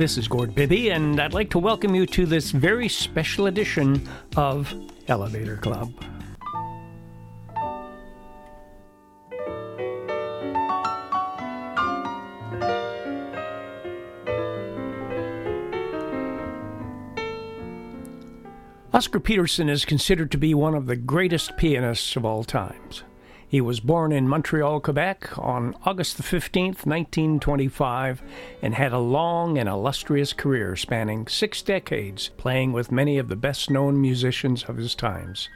[0.00, 4.08] This is Gord Bibby, and I'd like to welcome you to this very special edition
[4.34, 4.72] of
[5.08, 5.92] Elevator Club.
[18.94, 23.02] Oscar Peterson is considered to be one of the greatest pianists of all times.
[23.50, 28.22] He was born in Montreal, Quebec on August the 15th, 1925,
[28.62, 33.34] and had a long and illustrious career spanning six decades, playing with many of the
[33.34, 35.48] best known musicians of his times.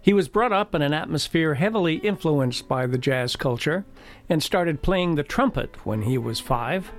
[0.00, 3.84] He was brought up in an atmosphere heavily influenced by the jazz culture
[4.30, 6.90] and started playing the trumpet when he was five.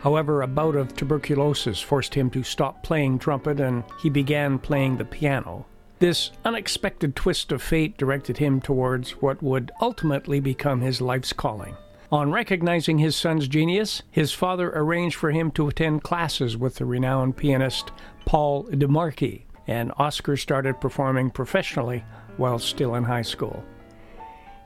[0.00, 4.96] However, a bout of tuberculosis forced him to stop playing trumpet and he began playing
[4.96, 5.66] the piano.
[5.98, 11.74] This unexpected twist of fate directed him towards what would ultimately become his life's calling.
[12.12, 16.84] On recognizing his son's genius, his father arranged for him to attend classes with the
[16.84, 17.92] renowned pianist
[18.26, 22.04] Paul de Marky, and Oscar started performing professionally
[22.36, 23.64] while still in high school.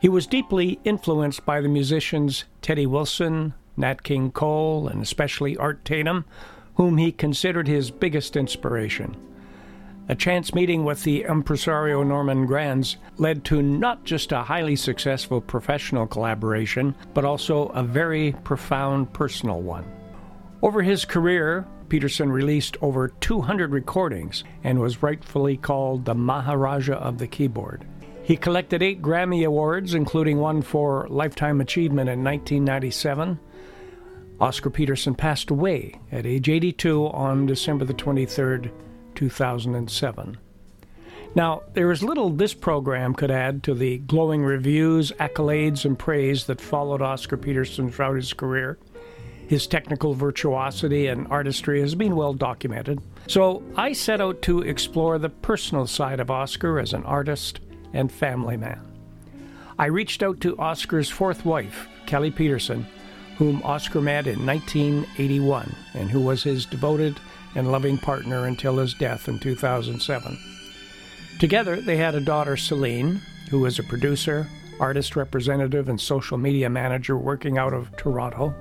[0.01, 5.84] He was deeply influenced by the musicians Teddy Wilson, Nat King Cole, and especially Art
[5.84, 6.25] Tatum,
[6.75, 9.17] whom he considered his biggest inspiration.
[10.11, 15.41] A chance meeting with the impresario Norman Granz led to not just a highly successful
[15.41, 19.84] professional collaboration, but also a very profound personal one.
[20.62, 27.18] Over his career, Peterson released over 200 recordings and was rightfully called the Maharaja of
[27.18, 27.86] the keyboard.
[28.24, 33.39] He collected eight Grammy Awards, including one for Lifetime Achievement in 1997.
[34.40, 38.73] Oscar Peterson passed away at age 82 on December the 23rd,
[39.15, 40.39] 2007.
[41.35, 46.47] Now, there is little this program could add to the glowing reviews, accolades, and praise
[46.47, 48.79] that followed Oscar Peterson throughout his career.
[49.47, 53.01] His technical virtuosity and artistry has been well documented.
[53.27, 57.61] So I set out to explore the personal side of Oscar as an artist
[57.92, 58.81] and family man.
[59.79, 62.87] I reached out to Oscar's fourth wife, Kelly Peterson,
[63.39, 67.19] whom Oscar met in 1981 and who was his devoted
[67.55, 70.38] and loving partner until his death in 2007.
[71.38, 74.46] Together, they had a daughter, Celine, who is a producer,
[74.78, 78.55] artist representative, and social media manager working out of Toronto.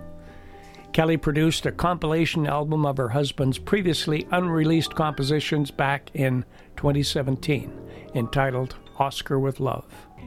[0.91, 6.45] Kelly produced a compilation album of her husband's previously unreleased compositions back in
[6.77, 7.71] 2017
[8.15, 9.85] entitled Oscar with Love.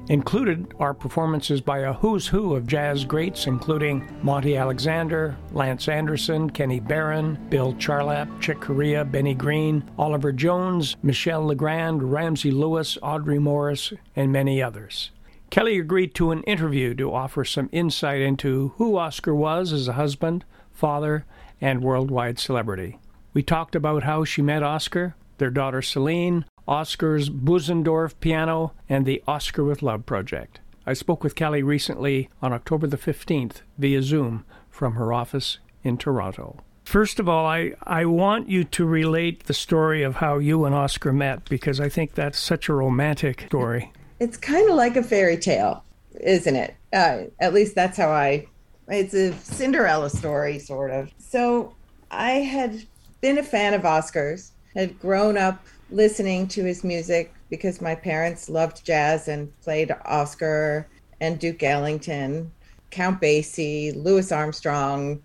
[0.09, 6.51] Included are performances by a who's who of jazz greats, including Monty Alexander, Lance Anderson,
[6.51, 13.39] Kenny Barron, Bill Charlap, Chick Corea, Benny Green, Oliver Jones, Michel Legrand, Ramsey Lewis, Audrey
[13.39, 15.13] Morris, and many others.
[15.51, 19.93] Kelly agreed to an interview to offer some insight into who Oscar was as a
[19.93, 21.25] husband, father,
[21.61, 22.99] and worldwide celebrity.
[23.35, 29.23] We talked about how she met Oscar, their daughter Celine, Oscar's Bösendorf piano, and the
[29.29, 30.61] Oscar with Love project.
[30.87, 35.99] I spoke with Kelly recently on October the 15th via Zoom from her office in
[35.99, 36.61] Toronto.
[36.87, 40.75] First of all, I, I want you to relate the story of how you and
[40.75, 43.93] Oscar met because I think that's such a romantic story.
[44.19, 45.85] It's kind of like a fairy tale,
[46.21, 46.75] isn't it?
[46.91, 48.47] Uh, at least that's how I.
[48.89, 51.11] It's a Cinderella story, sort of.
[51.19, 51.75] So
[52.11, 52.83] I had
[53.21, 58.49] been a fan of Oscar's, had grown up listening to his music because my parents
[58.49, 60.89] loved jazz and played Oscar
[61.21, 62.51] and Duke Ellington,
[62.91, 65.23] Count Basie, Louis Armstrong.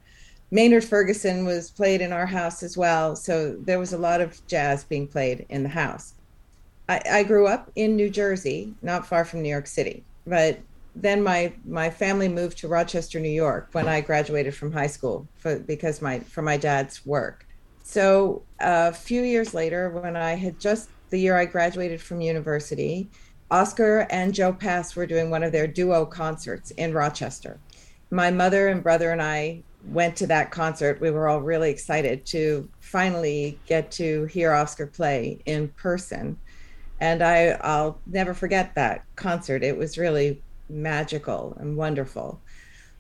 [0.51, 3.15] Maynard Ferguson was played in our house as well.
[3.15, 6.13] So there was a lot of jazz being played in the house.
[6.87, 10.59] I, I grew up in New Jersey, not far from New York City, but
[10.95, 15.27] then my my family moved to Rochester, New York when I graduated from high school
[15.37, 17.46] for, because my for my dad's work.
[17.87, 23.07] So a few years later, when I had just the year I graduated from university,
[23.49, 27.61] Oscar and Joe Pass were doing one of their duo concerts in Rochester.
[28.11, 30.99] My mother and brother and I went to that concert.
[30.99, 36.37] We were all really excited to finally get to hear Oscar play in person.
[36.99, 39.63] And I, I'll never forget that concert.
[39.63, 42.41] It was really magical and wonderful.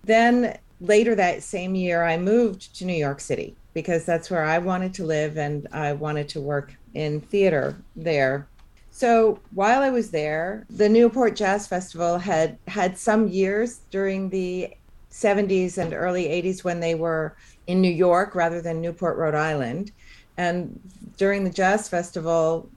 [0.05, 4.57] Then later that same year, I moved to New York City because that's where I
[4.57, 8.47] wanted to live and I wanted to work in theater there.
[8.91, 14.73] So while I was there, the Newport Jazz Festival had had some years during the
[15.11, 17.35] 70s and early 80s when they were
[17.67, 19.91] in New York rather than Newport, Rhode Island.
[20.37, 20.79] And
[21.17, 22.69] during the Jazz Festival,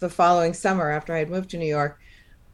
[0.00, 1.98] the following summer after I had moved to New York,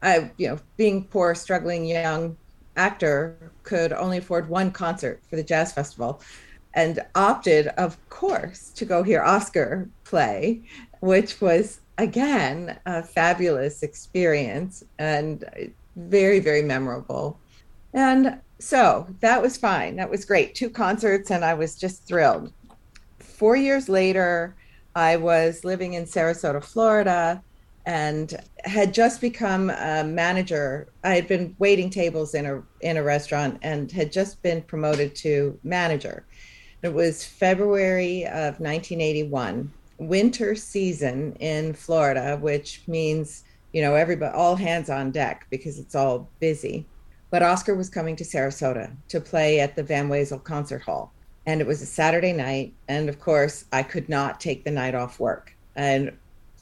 [0.01, 2.37] I, you know, being poor, struggling young
[2.75, 6.21] actor, could only afford one concert for the Jazz Festival
[6.73, 10.61] and opted, of course, to go hear Oscar play,
[11.01, 17.37] which was again a fabulous experience and very, very memorable.
[17.93, 19.97] And so that was fine.
[19.97, 20.55] That was great.
[20.55, 22.53] Two concerts, and I was just thrilled.
[23.19, 24.55] Four years later,
[24.95, 27.43] I was living in Sarasota, Florida,
[27.85, 30.87] and had just become a manager.
[31.03, 35.15] I had been waiting tables in a in a restaurant and had just been promoted
[35.17, 36.25] to manager.
[36.83, 43.43] It was February of 1981, winter season in Florida, which means
[43.73, 46.85] you know everybody all hands on deck because it's all busy.
[47.31, 51.13] But Oscar was coming to Sarasota to play at the Van Wezel Concert Hall.
[51.45, 52.73] And it was a Saturday night.
[52.89, 55.55] And of course, I could not take the night off work.
[55.75, 56.11] And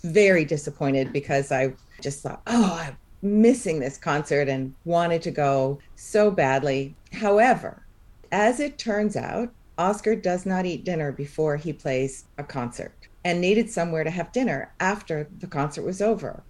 [0.04, 5.80] very disappointed because I just thought, oh, I'm missing this concert and wanted to go
[5.96, 6.96] so badly.
[7.14, 7.86] However,
[8.32, 12.94] as it turns out, Oscar does not eat dinner before he plays a concert
[13.24, 16.44] and needed somewhere to have dinner after the concert was over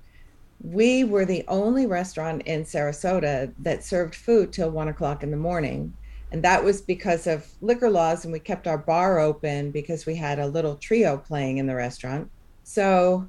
[0.61, 5.37] we were the only restaurant in Sarasota that served food till one o'clock in the
[5.37, 5.93] morning.
[6.31, 10.15] And that was because of liquor laws, and we kept our bar open because we
[10.15, 12.29] had a little trio playing in the restaurant.
[12.63, 13.27] So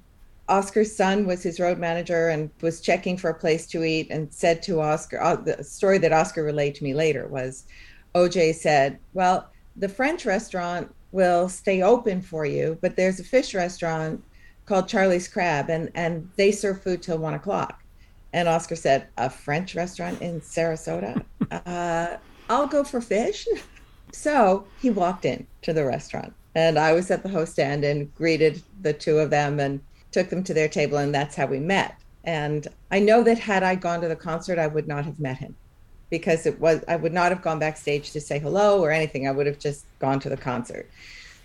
[0.50, 4.32] Oscar's son was his road manager and was checking for a place to eat and
[4.35, 7.64] said to Oscar, uh, the story that Oscar relayed to me later was
[8.17, 13.55] OJ said, Well, the French restaurant will stay open for you, but there's a fish
[13.55, 14.23] restaurant
[14.67, 17.82] called Charlie's Crab, and and they serve food till one o'clock.
[18.32, 21.25] And Oscar said, "A French restaurant in Sarasota?
[21.50, 22.17] uh,
[22.49, 23.47] I'll go for fish."
[24.12, 28.12] so he walked in to the restaurant, and I was at the host stand and
[28.17, 29.81] greeted the two of them and
[30.12, 31.97] took them to their table, and that's how we met.
[32.25, 35.39] And I know that had I gone to the concert, I would not have met
[35.39, 35.57] him
[36.11, 39.27] because it was I would not have gone backstage to say hello or anything.
[39.27, 40.91] I would have just gone to the concert.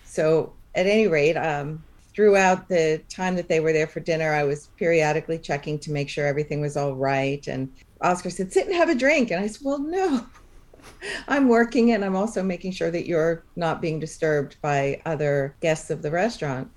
[0.05, 1.83] So at any rate, um,
[2.13, 6.09] throughout the time that they were there for dinner, I was periodically checking to make
[6.09, 7.45] sure everything was all right.
[7.47, 7.71] And
[8.01, 9.31] Oscar said, Sit and have a drink.
[9.31, 10.25] And I said, Well, no,
[11.27, 15.89] I'm working and I'm also making sure that you're not being disturbed by other guests
[15.89, 16.69] of the restaurant.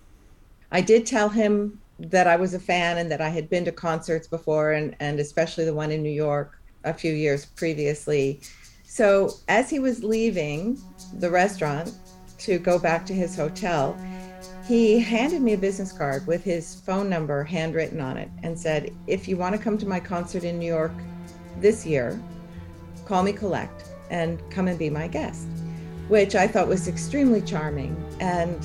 [0.70, 3.72] I did tell him that I was a fan and that I had been to
[3.72, 8.40] concerts before, and, and especially the one in New York a few years previously.
[8.84, 10.78] So as he was leaving
[11.12, 11.94] the restaurant
[12.38, 13.98] to go back to his hotel,
[14.60, 18.90] he handed me a business card with his phone number handwritten on it and said,
[19.06, 20.92] If you want to come to my concert in New York
[21.56, 22.20] this year,
[23.06, 25.46] call me collect and come and be my guest,
[26.08, 28.62] which I thought was extremely charming and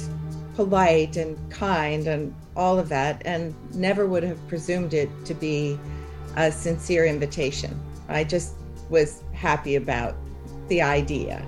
[0.55, 5.79] polite and kind and all of that, and never would have presumed it to be
[6.37, 7.79] a sincere invitation.
[8.09, 8.53] I just
[8.89, 10.15] was happy about
[10.67, 11.45] the idea.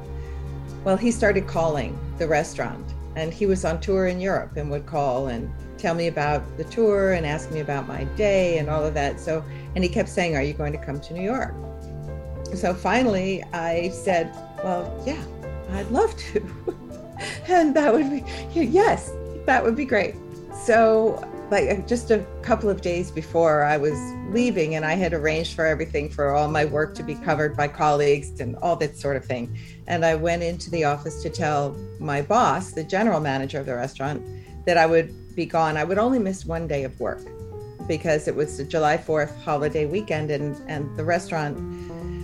[0.83, 4.85] Well, he started calling the restaurant and he was on tour in Europe and would
[4.85, 8.83] call and tell me about the tour and ask me about my day and all
[8.83, 9.19] of that.
[9.19, 9.43] So,
[9.75, 11.53] and he kept saying, Are you going to come to New York?
[12.53, 15.23] So finally, I said, Well, yeah,
[15.71, 16.77] I'd love to.
[17.47, 19.11] and that would be, yes,
[19.45, 20.15] that would be great.
[20.65, 25.13] So like uh, just a couple of days before I was leaving, and I had
[25.13, 28.97] arranged for everything for all my work to be covered by colleagues and all that
[28.97, 29.57] sort of thing.
[29.87, 33.75] And I went into the office to tell my boss, the general manager of the
[33.75, 34.23] restaurant,
[34.65, 35.77] that I would be gone.
[35.77, 37.21] I would only miss one day of work
[37.87, 41.55] because it was the July 4th holiday weekend, and, and the restaurant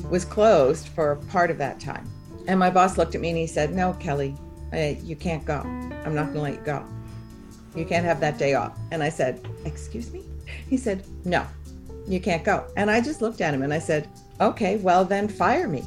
[0.09, 2.09] was closed for part of that time.
[2.47, 4.35] And my boss looked at me and he said, No, Kelly,
[4.73, 5.61] you can't go.
[6.05, 6.85] I'm not going to let you go.
[7.75, 8.77] You can't have that day off.
[8.91, 10.23] And I said, Excuse me?
[10.69, 11.45] He said, No,
[12.07, 12.65] you can't go.
[12.77, 14.09] And I just looked at him and I said,
[14.39, 15.83] Okay, well, then fire me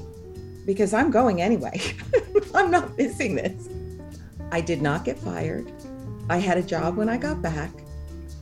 [0.67, 1.81] because I'm going anyway.
[2.55, 3.69] I'm not missing this.
[4.51, 5.71] I did not get fired.
[6.31, 7.71] I had a job when I got back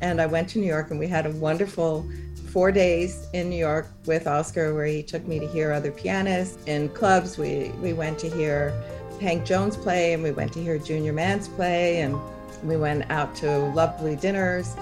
[0.00, 2.08] and I went to New York and we had a wonderful
[2.52, 6.62] four days in New York with Oscar where he took me to hear other pianists
[6.66, 7.38] in clubs.
[7.38, 8.75] We we went to hear
[9.23, 12.19] Hank Jones play and we went to hear Junior Mance play and
[12.62, 14.76] we went out to lovely dinners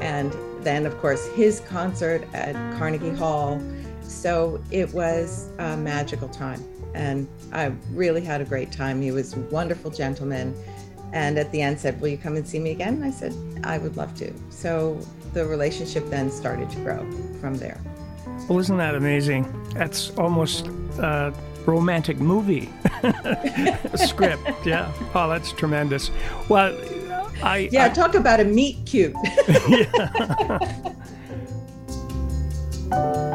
[0.00, 3.60] And then, of course, his concert at Carnegie Hall.
[4.02, 6.62] So it was a magical time.
[6.94, 9.00] And I really had a great time.
[9.00, 10.54] He was a wonderful gentleman.
[11.12, 12.94] And at the end said, Will you come and see me again?
[12.94, 13.34] And I said,
[13.64, 14.32] I would love to.
[14.50, 15.00] So
[15.32, 17.10] the relationship then started to grow
[17.40, 17.80] from there.
[18.48, 19.46] Well, isn't that amazing?
[19.74, 20.66] That's almost
[20.98, 21.32] a
[21.66, 22.68] romantic movie
[23.94, 24.48] script.
[24.64, 24.92] Yeah.
[25.14, 26.10] Oh, that's tremendous.
[26.48, 26.76] Well,
[27.42, 27.68] I.
[27.72, 29.14] Yeah, I, talk about a meet cute.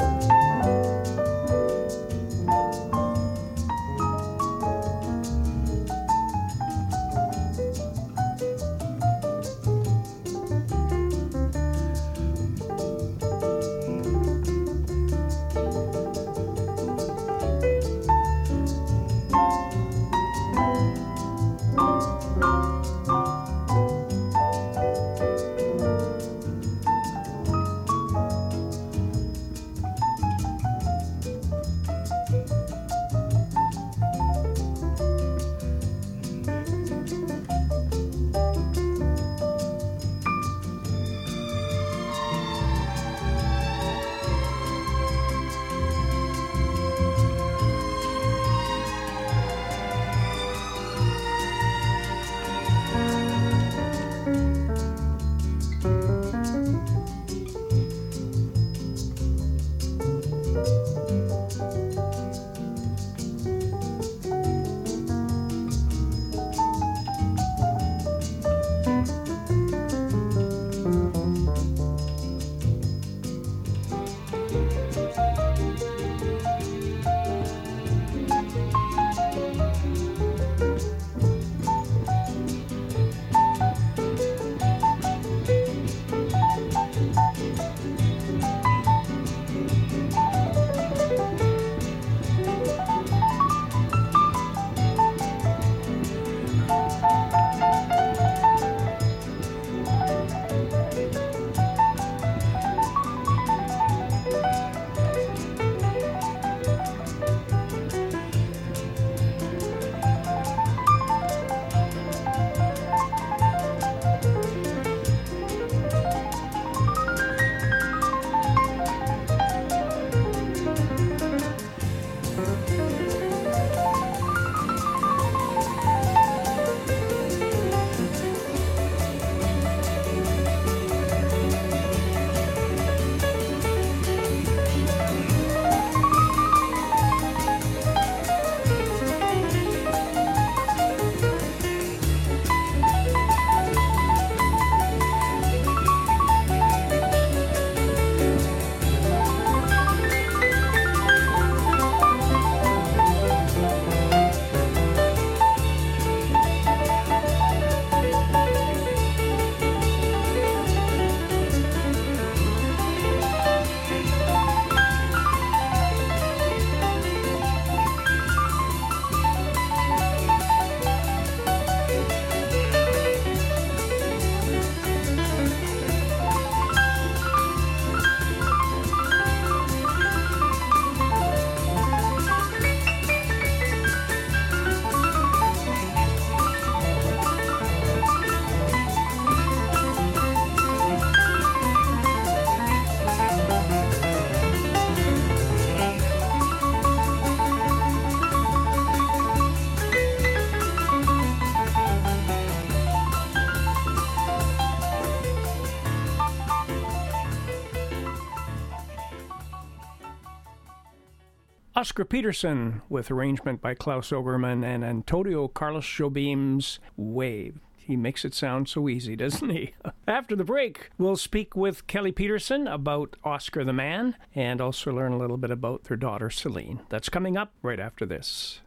[211.81, 217.59] Oscar Peterson with arrangement by Claus Ogerman and Antonio Carlos Jobim's Wave.
[217.75, 219.73] He makes it sound so easy, doesn't he?
[220.07, 225.11] After the break, we'll speak with Kelly Peterson about Oscar the Man and also learn
[225.11, 226.81] a little bit about their daughter Celine.
[226.89, 228.61] That's coming up right after this.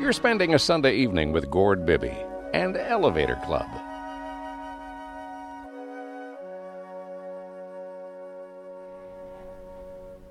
[0.00, 2.16] You're spending a Sunday evening with Gord Bibby
[2.52, 3.70] and Elevator Club.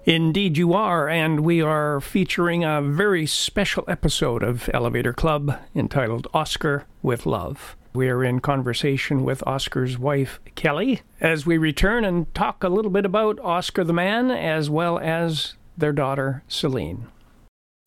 [0.05, 6.27] Indeed, you are, and we are featuring a very special episode of Elevator Club entitled
[6.33, 7.75] Oscar with Love.
[7.93, 12.91] We are in conversation with Oscar's wife, Kelly, as we return and talk a little
[12.91, 17.07] bit about Oscar the man as well as their daughter, Celine.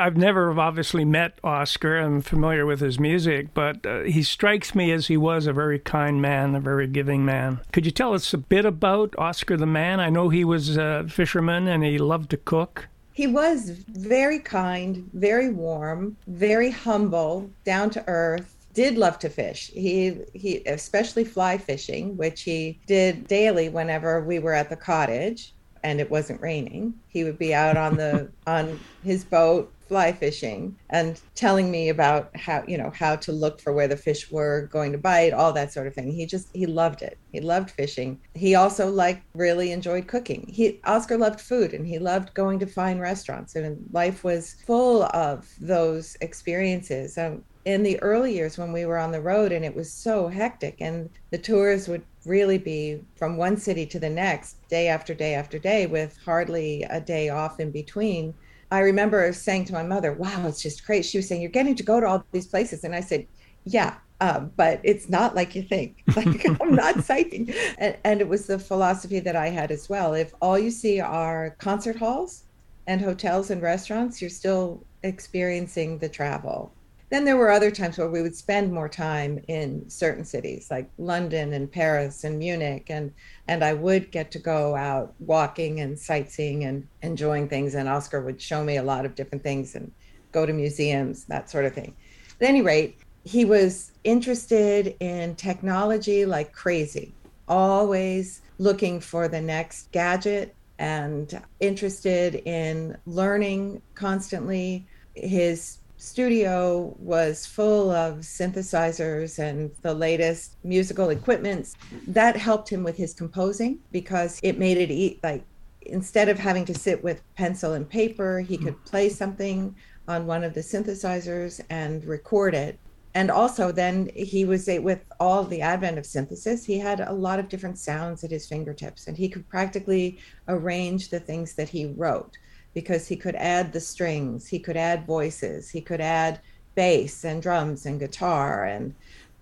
[0.03, 1.97] I've never obviously met Oscar.
[1.97, 5.79] I'm familiar with his music, but uh, he strikes me as he was a very
[5.79, 7.61] kind man, a very giving man.
[7.73, 10.01] Could you tell us a bit about Oscar the man?
[10.01, 12.89] I know he was a fisherman and he loved to cook.
[13.13, 18.57] He was very kind, very warm, very humble, down to earth.
[18.75, 19.71] Did love to fish.
[19.73, 25.53] He he especially fly fishing, which he did daily whenever we were at the cottage
[25.85, 26.95] and it wasn't raining.
[27.09, 32.35] He would be out on the on his boat fly fishing and telling me about
[32.35, 35.53] how you know how to look for where the fish were going to bite all
[35.53, 36.11] that sort of thing.
[36.11, 37.19] He just he loved it.
[37.31, 38.19] He loved fishing.
[38.33, 40.47] He also like really enjoyed cooking.
[40.49, 43.55] He oscar loved food and he loved going to fine restaurants.
[43.55, 47.19] And life was full of those experiences.
[47.19, 50.27] Um, in the early years when we were on the road and it was so
[50.27, 55.15] hectic and the tours would really be from one city to the next day after
[55.15, 58.35] day after day with hardly a day off in between
[58.73, 61.09] I remember saying to my mother, wow, it's just crazy.
[61.09, 62.85] She was saying, you're getting to go to all these places.
[62.85, 63.27] And I said,
[63.65, 66.03] yeah, uh, but it's not like you think.
[66.17, 67.55] Like I'm not psyching.
[67.77, 70.15] And, and it was the philosophy that I had as well.
[70.15, 72.45] If all you see are concert halls
[72.87, 76.73] and hotels and restaurants, you're still experiencing the travel.
[77.13, 80.89] Then there were other times where we would spend more time in certain cities like
[80.97, 83.13] London and Paris and Munich and
[83.47, 88.23] and I would get to go out walking and sightseeing and enjoying things and Oscar
[88.23, 89.93] would show me a lot of different things and
[90.33, 91.95] go to museums that sort of thing.
[92.41, 97.13] At any rate, he was interested in technology like crazy,
[97.47, 104.87] always looking for the next gadget and interested in learning constantly.
[105.15, 111.77] His studio was full of synthesizers and the latest musical equipments.
[112.09, 115.45] That helped him with his composing because it made it eat like
[115.87, 118.85] instead of having to sit with pencil and paper, he could mm.
[118.85, 119.75] play something
[120.09, 122.79] on one of the synthesizers and record it.
[123.15, 127.13] And also, then he was a, with all the advent of synthesis, he had a
[127.13, 130.19] lot of different sounds at his fingertips, and he could practically
[130.49, 132.39] arrange the things that he wrote
[132.75, 136.41] because he could add the strings, he could add voices, he could add
[136.75, 138.95] bass and drums and guitar and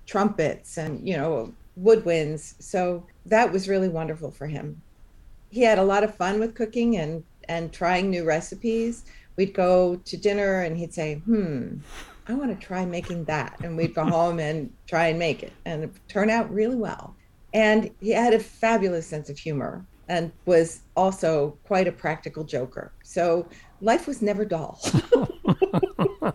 [0.06, 2.54] trumpets and, you know, woodwinds.
[2.60, 4.80] So that was really wonderful for him.
[5.50, 9.04] He had a lot of fun with cooking and and trying new recipes.
[9.36, 11.78] We'd go to dinner and he'd say, "Hmm,
[12.28, 15.52] I want to try making that." And we'd go home and try and make it
[15.64, 15.90] and it
[16.30, 17.16] out really well.
[17.52, 22.90] And he had a fabulous sense of humor and was also quite a practical joker.
[23.04, 23.46] So
[23.80, 24.80] life was never dull.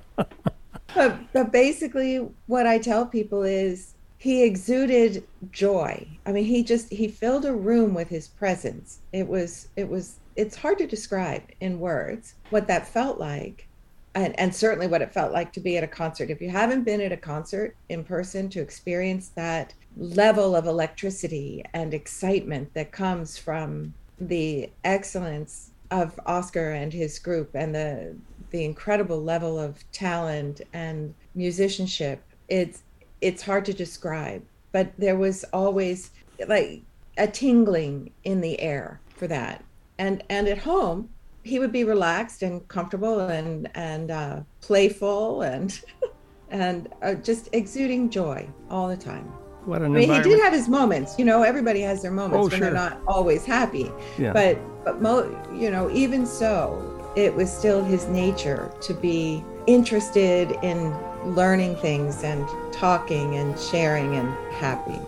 [0.95, 6.07] but, but basically, what I tell people is he exuded joy.
[6.25, 9.01] I mean, he just he filled a room with his presence.
[9.11, 13.67] It was it was it's hard to describe in words what that felt like.
[14.15, 16.29] And, and certainly what it felt like to be at a concert.
[16.29, 21.63] If you haven't been at a concert in person to experience that level of electricity
[21.73, 28.15] and excitement that comes from the excellence of Oscar and his group and the
[28.51, 32.21] the incredible level of talent and musicianship.
[32.47, 32.83] It's
[33.21, 34.43] it's hard to describe
[34.75, 36.11] but there was always
[36.49, 36.81] like
[37.17, 39.63] a tingling in the air for that.
[39.97, 41.07] And and at home
[41.43, 45.81] he would be relaxed and comfortable and and uh, playful and
[46.49, 49.31] and uh, just exuding joy all the time
[49.65, 51.17] What an I mean, he did have his moments.
[51.17, 52.59] You know, everybody has their moments Oh, when sure.
[52.59, 53.91] they're not always happy.
[54.17, 54.31] Yeah.
[54.33, 60.51] But but mo- you know, even so, it was still his nature to be interested
[60.61, 60.93] in
[61.35, 64.99] learning things and talking and sharing and happy.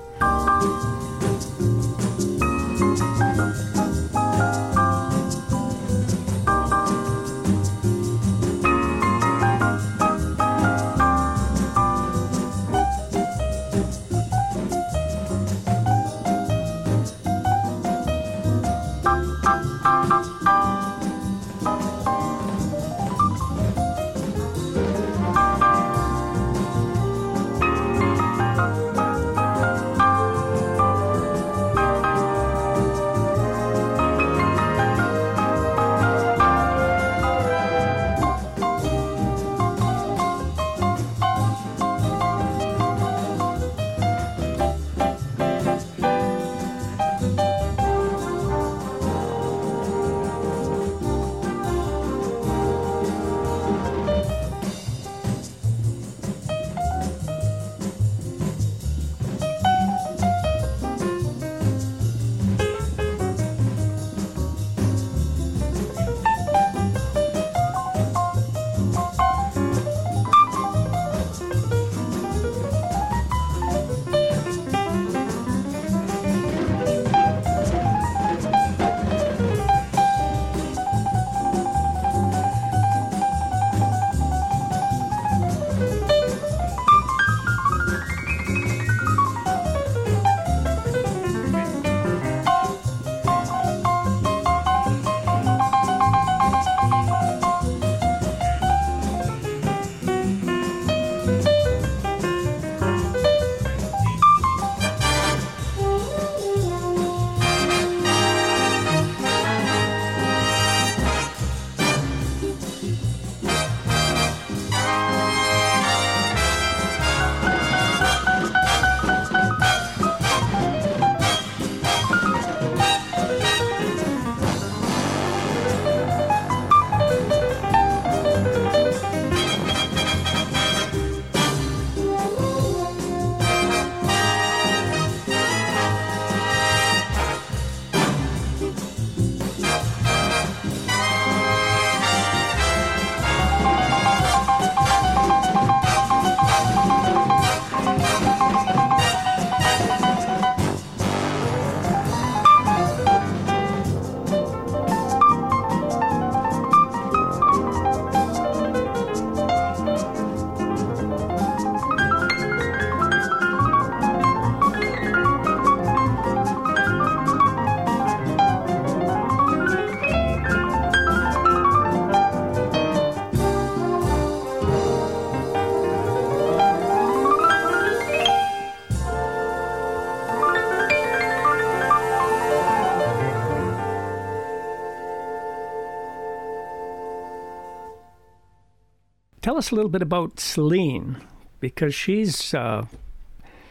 [189.48, 191.24] Tell us a little bit about Celine,
[191.62, 192.86] because she's uh,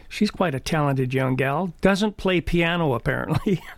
[0.09, 1.71] she's quite a talented young gal.
[1.81, 3.61] Doesn't play piano apparently,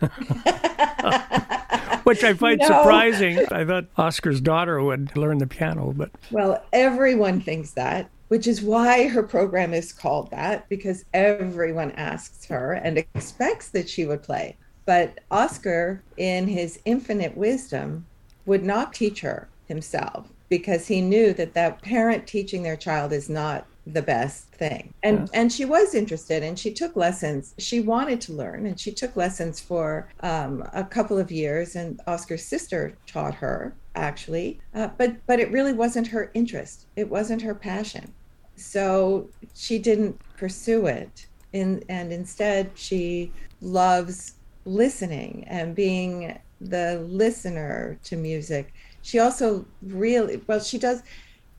[2.04, 2.68] which I find No.
[2.68, 3.40] surprising.
[3.50, 8.62] I thought Oscar's daughter would learn the piano, but Well, everyone thinks that, which is
[8.62, 14.22] why her program is called that, because everyone asks her and expects that she would
[14.22, 14.56] play.
[14.86, 18.06] But Oscar, in his infinite wisdom,
[18.46, 23.30] would not teach her himself because he knew that that parent teaching their child is
[23.30, 24.92] not the best thing.
[25.02, 27.54] And and she was interested and she took lessons.
[27.58, 31.76] She wanted to learn and she took lessons for um, a couple of years.
[31.76, 36.86] And Oscar's sister taught her actually, uh, but but it really wasn't her interest.
[36.96, 38.12] It wasn't her passion.
[38.56, 41.26] So she didn't pursue it.
[41.52, 44.34] In, and instead, she loves
[44.64, 48.72] listening and being the listener to music.
[49.02, 51.02] She also really, well, she does,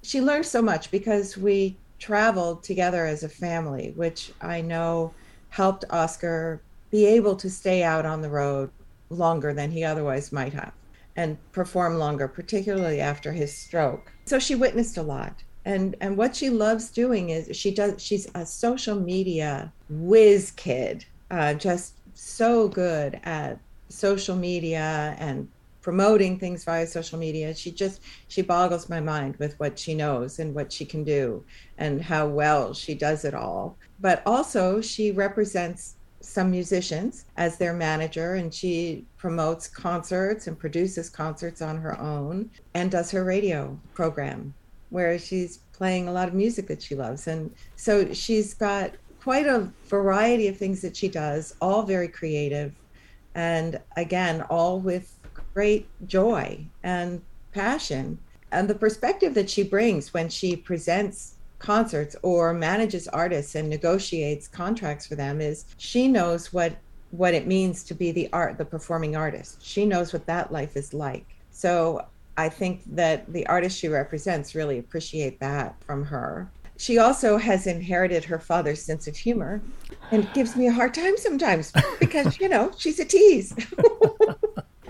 [0.04, 5.14] she learned so much because we traveled together as a family, which I know
[5.50, 8.70] helped Oscar be able to stay out on the road
[9.10, 10.74] longer than he otherwise might have
[11.16, 14.12] and perform longer, particularly after his stroke.
[14.26, 15.44] So she witnessed a lot.
[15.64, 21.06] And and what she loves doing is she does she's a social media whiz kid,
[21.30, 25.48] uh, just so good at social media and
[25.82, 27.54] promoting things via social media.
[27.54, 31.44] She just she boggles my mind with what she knows and what she can do
[31.78, 33.78] and how well she does it all.
[34.00, 41.10] But also she represents some musicians as their manager and she promotes concerts and produces
[41.10, 44.54] concerts on her own and does her radio program
[44.90, 48.92] where she's playing a lot of music that she loves and so she's got
[49.22, 52.74] quite a variety of things that she does all very creative
[53.34, 55.18] and again all with
[55.54, 57.22] great joy and
[57.54, 58.18] passion.
[58.52, 64.48] And the perspective that she brings when she presents concerts or manages artists and negotiates
[64.48, 66.76] contracts for them is she knows what
[67.12, 69.64] what it means to be the art the performing artist.
[69.64, 71.26] She knows what that life is like.
[71.52, 72.06] So
[72.38, 76.50] i think that the artists she represents really appreciate that from her.
[76.78, 79.62] She also has inherited her father's sense of humor
[80.10, 83.54] and gives me a hard time sometimes because you know she's a tease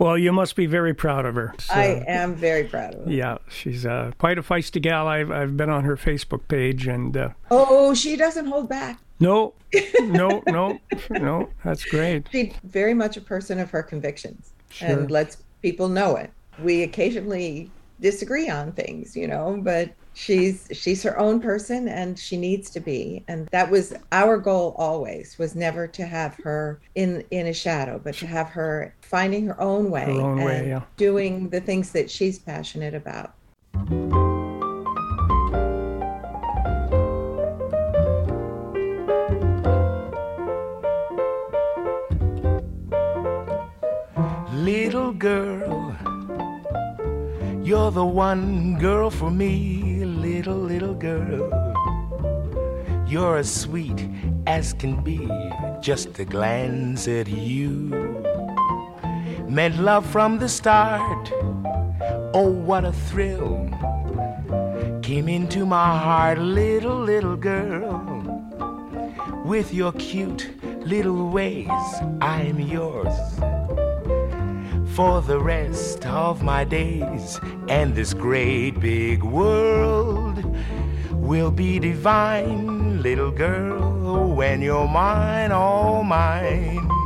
[0.02, 1.54] well, you must be very proud of her.
[1.60, 5.08] So- i am very proud of her Yeah, she's uh, quite a feisty gal.
[5.08, 9.54] I've I've been on her Facebook page, and uh, oh she doesn't hold back no,
[10.02, 10.80] no, no,
[11.12, 11.50] no.
[11.64, 12.28] That's great.
[12.32, 14.90] she's very much a person of her convictions Sure.
[14.90, 16.32] and lets people know it.
[16.60, 22.38] We occasionally disagree on things, you know, but she's she's her own person and she
[22.38, 23.24] needs to be.
[23.28, 28.00] And that was our goal always was never to have her in in a shadow,
[28.04, 30.82] but to have her finding her own way Her own and way, yeah.
[30.98, 33.34] doing the things that she's passionate about.
[44.54, 45.96] Little girl,
[47.64, 50.01] you're the one girl for me,
[50.42, 51.52] little, little girl.
[53.08, 54.10] You're as sweet
[54.48, 55.30] as can be,
[55.82, 57.70] just a glance at you.
[59.48, 61.32] Meant love from the start,
[62.34, 63.70] oh, what a thrill.
[65.04, 68.02] Came into my heart, little, little girl.
[69.46, 70.50] With your cute
[70.84, 71.70] little ways,
[72.20, 73.61] I'm yours
[74.96, 77.40] for the rest of my days.
[77.70, 80.44] And this great big world
[81.12, 87.01] will be divine, little girl, when you're mine, all mine.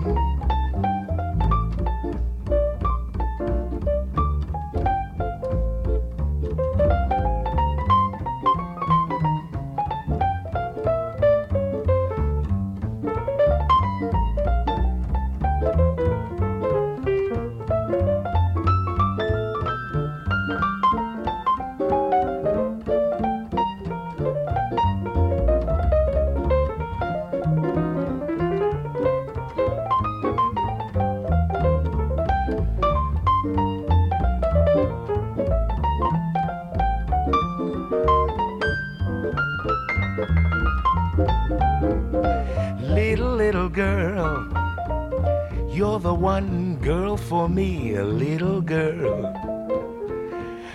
[47.48, 49.34] Me, a little girl.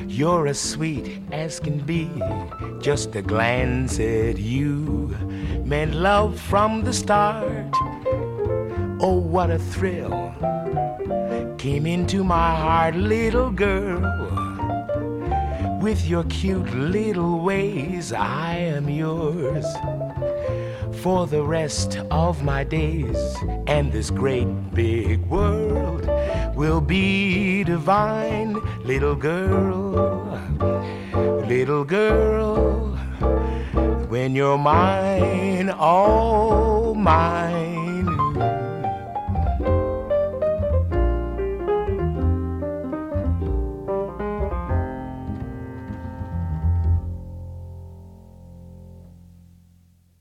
[0.07, 2.11] You're as sweet as can be,
[2.81, 5.17] just a glance at you
[5.65, 7.71] meant love from the start.
[9.01, 10.35] Oh, what a thrill
[11.59, 14.01] came into my heart, little girl.
[15.81, 19.67] With your cute little ways, I am yours
[21.03, 23.37] for the rest of my days.
[23.67, 25.70] And this great big world
[26.61, 28.53] will be divine,
[28.85, 30.39] little girl,
[31.49, 32.89] little girl.
[34.11, 38.05] When you're mine, all mine.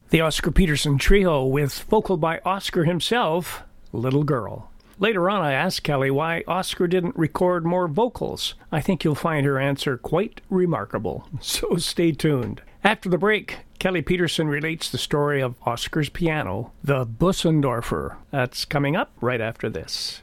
[0.10, 4.69] The Oscar Peterson Trio with vocal by Oscar himself, Little Girl.
[5.00, 8.56] Later on, I asked Kelly why Oscar didn't record more vocals.
[8.70, 12.62] I think you'll find her answer quite remarkable, so stay tuned.
[12.84, 18.18] After the break, Kelly Peterson relates the story of Oscar's piano, the Bösendorfer.
[18.30, 20.22] That's coming up right after this.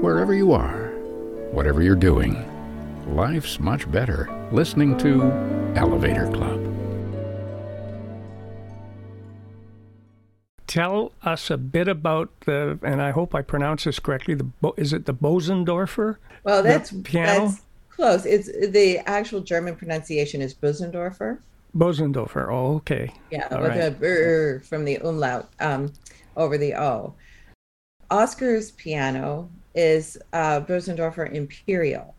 [0.00, 0.88] Wherever you are,
[1.52, 2.44] whatever you're doing,
[3.14, 5.22] life's much better listening to
[5.76, 6.75] Elevator Club.
[10.66, 14.34] Tell us a bit about the, and I hope I pronounce this correctly.
[14.34, 16.16] The is it the Bosendorfer?
[16.42, 17.46] Well, that's piano?
[17.46, 18.26] that's close.
[18.26, 21.38] It's the actual German pronunciation is Bösendorfer.
[21.76, 22.50] Bosendorfer.
[22.50, 23.12] Oh, okay.
[23.30, 23.80] Yeah, All with right.
[23.80, 25.92] a brr from the umlaut um,
[26.36, 27.14] over the O.
[28.10, 32.15] Oscar's piano is uh, Bösendorfer Imperial.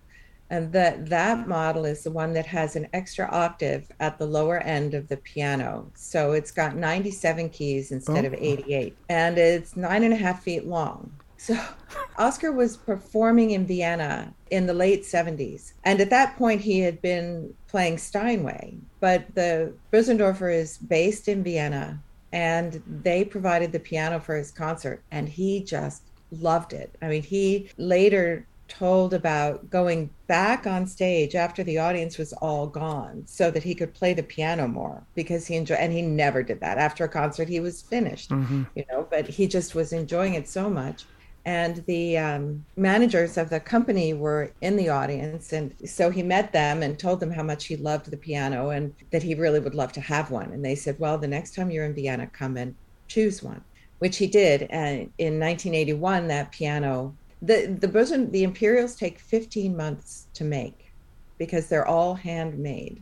[0.49, 4.59] And that, that model is the one that has an extra octave at the lower
[4.59, 5.91] end of the piano.
[5.95, 8.95] So it's got 97 keys instead of 88.
[9.09, 11.11] And it's nine and a half feet long.
[11.37, 11.59] So
[12.17, 15.73] Oscar was performing in Vienna in the late 70s.
[15.83, 18.77] And at that point, he had been playing Steinway.
[18.99, 25.03] But the Bösendorfer is based in Vienna and they provided the piano for his concert.
[25.11, 26.95] And he just loved it.
[27.01, 32.67] I mean, he later told about going back on stage after the audience was all
[32.67, 36.43] gone so that he could play the piano more because he enjoyed and he never
[36.43, 36.77] did that.
[36.77, 38.31] After a concert he was finished
[38.75, 41.05] you know but he just was enjoying it so much.
[41.45, 46.51] And the um, managers of the company were in the audience and so he met
[46.51, 49.75] them and told them how much he loved the piano and that he really would
[49.75, 50.51] love to have one.
[50.51, 52.75] And they said well the next time you're in vienna come and
[53.07, 53.63] choose one
[53.99, 54.63] which he did.
[54.63, 60.91] And in 1981 that piano the the boson the imperials take 15 months to make
[61.37, 63.01] because they're all handmade.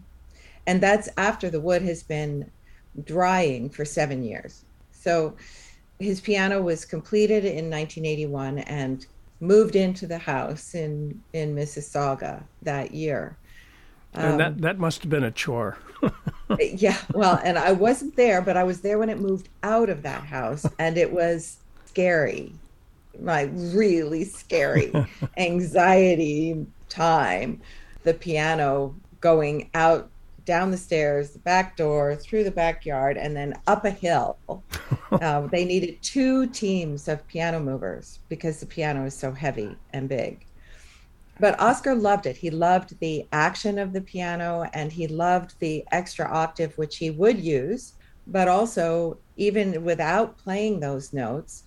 [0.67, 2.50] And that's after the wood has been
[3.06, 4.65] drying for seven years.
[4.91, 5.36] So
[6.00, 9.06] his piano was completed in 1981 and
[9.39, 13.38] moved into the house in in mississauga that year.
[14.13, 15.78] And Um, that, that must have been a chore.
[16.60, 20.04] yeah well and i wasn't there but i was there when it moved out of
[20.04, 22.52] that house and it was scary
[23.19, 24.91] like really scary
[25.38, 27.62] anxiety time.
[28.04, 30.10] The piano going out
[30.45, 34.38] down the stairs the back door through the backyard and then up a hill.
[35.12, 40.10] Uh, they needed two teams of piano movers because the piano is so heavy and
[40.10, 40.45] big.
[41.39, 42.36] But Oscar loved it.
[42.36, 47.12] He loved the action of the piano and he loved the extra octave, which he
[47.12, 47.93] would use,
[48.28, 51.63] but also, even without playing those notes,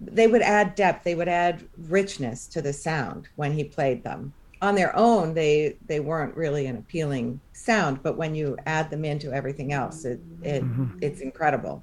[0.00, 4.32] they would add depth, they would add richness to the sound when he played them.
[4.62, 9.04] On their own, they they weren't really an appealing sound, but when you add them
[9.04, 10.98] into everything else, it, it mm-hmm.
[11.00, 11.82] it's incredible.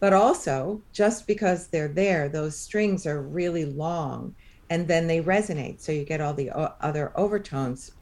[0.00, 4.34] But also, just because they're there, those strings are really long
[4.70, 7.92] and then they resonate so you get all the o- other overtones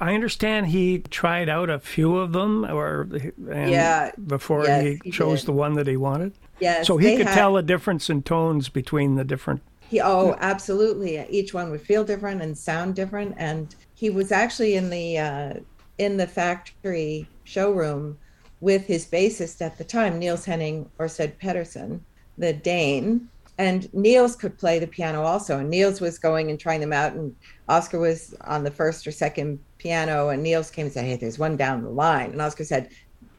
[0.00, 3.02] I understand he tried out a few of them, or
[3.48, 5.46] and Yeah, before yes, he he chose did.
[5.46, 6.32] the one that he wanted.
[6.60, 9.62] Yes so he could had- tell a difference in tones between the different.
[9.88, 11.24] he oh absolutely.
[11.28, 13.34] Each one would feel different and sound different.
[13.36, 15.54] And he was actually in the uh,
[15.98, 18.16] in the factory showroom
[18.60, 22.02] with his bassist at the time niels henning orsted pedersen
[22.38, 23.28] the dane.
[23.58, 25.58] And niels could play the piano also.
[25.58, 27.12] And niels was going and trying them out.
[27.12, 27.36] And
[27.68, 30.30] oscar was on the first or second piano.
[30.30, 32.30] And niels came and said hey there's one down the line.
[32.32, 32.88] And oscar said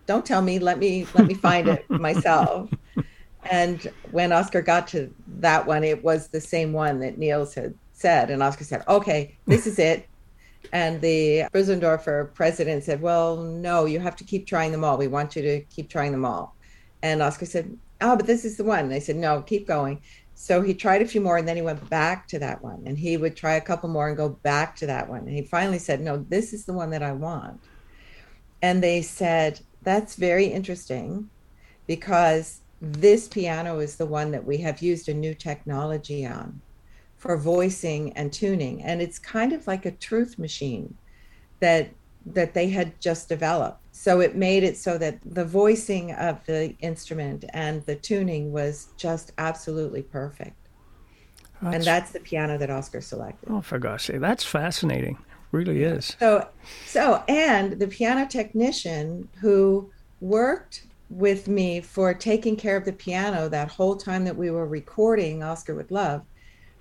[0.06, 2.70] don't tell me let me let me find it myself
[3.50, 7.74] and when Oscar got to that one, it was the same one that Niels had
[7.92, 8.30] said.
[8.30, 10.08] And Oscar said, okay, this is it.
[10.72, 14.98] And the Bösendorfer president said, well, no, you have to keep trying them all.
[14.98, 16.56] We want you to keep trying them all.
[17.02, 18.80] And Oscar said, oh, but this is the one.
[18.80, 20.02] And they said, no, keep going.
[20.36, 22.84] So he tried a few more and then he went back to that one.
[22.86, 25.20] And he would try a couple more and go back to that one.
[25.20, 27.60] And he finally said, no, this is the one that I want.
[28.62, 31.30] And they said, that's very interesting
[31.88, 36.62] because this piano is the one that we have used a new technology on
[37.18, 38.84] for voicing and tuning.
[38.84, 40.96] And it's kind of like a truth machine
[41.60, 41.90] that
[42.26, 43.80] that they had just developed.
[43.92, 48.90] So it made it so that the voicing of the instrument and the tuning was
[48.98, 50.56] just absolutely perfect.
[51.62, 53.50] and that's the piano that Oscar selected.
[53.50, 55.18] oh, for gosh sake, that's fascinating.
[55.54, 56.18] Really is.
[56.20, 56.48] So,
[56.88, 63.48] so, and the piano technician who worked with me for taking care of the piano
[63.48, 66.24] that whole time that we were recording Oscar with Love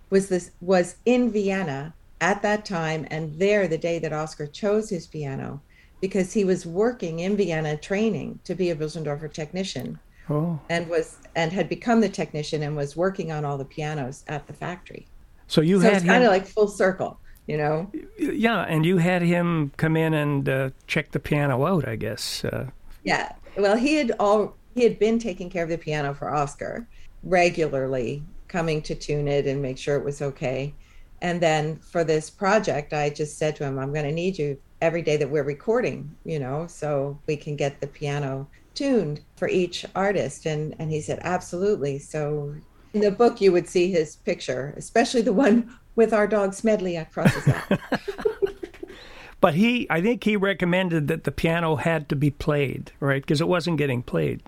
[0.09, 4.89] was this was in Vienna at that time and there the day that Oscar chose
[4.89, 5.61] his piano
[6.01, 9.99] because he was working in Vienna training to be a Bösendorfer technician
[10.31, 14.25] Oh, and was and had become the technician and was working on all the pianos
[14.29, 15.07] at the factory.
[15.47, 17.91] so you so had kind of like full circle, you know.
[18.19, 22.45] yeah, and you had him come in and uh, check the piano out, I guess.
[22.45, 22.71] Uh,
[23.05, 23.33] Yeah.
[23.57, 26.87] Well, he had all he had been taking care of the piano for Oscar
[27.23, 30.75] regularly, coming to tune it and make sure it was okay.
[31.21, 34.59] And then for this project, I just said to him, "I'm going to need you
[34.81, 39.49] every day that we're recording, you know, so we can get the piano tuned for
[39.49, 42.55] each artist." And and he said, "Absolutely." So
[42.95, 46.97] in the book, you would see his picture, especially the one with our dog Smedley
[46.97, 47.81] across his lap.
[49.41, 53.23] but he, I think he recommended that the piano had to be played, right?
[53.23, 54.43] Because it wasn't getting played.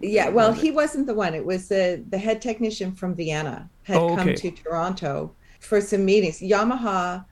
[0.00, 1.34] Yeah, well, he wasn't the one.
[1.34, 4.16] It was the the head technician from Vienna had Oh, okay.
[4.24, 6.40] come to Toronto for some meetings.
[6.40, 7.24] Yamaha,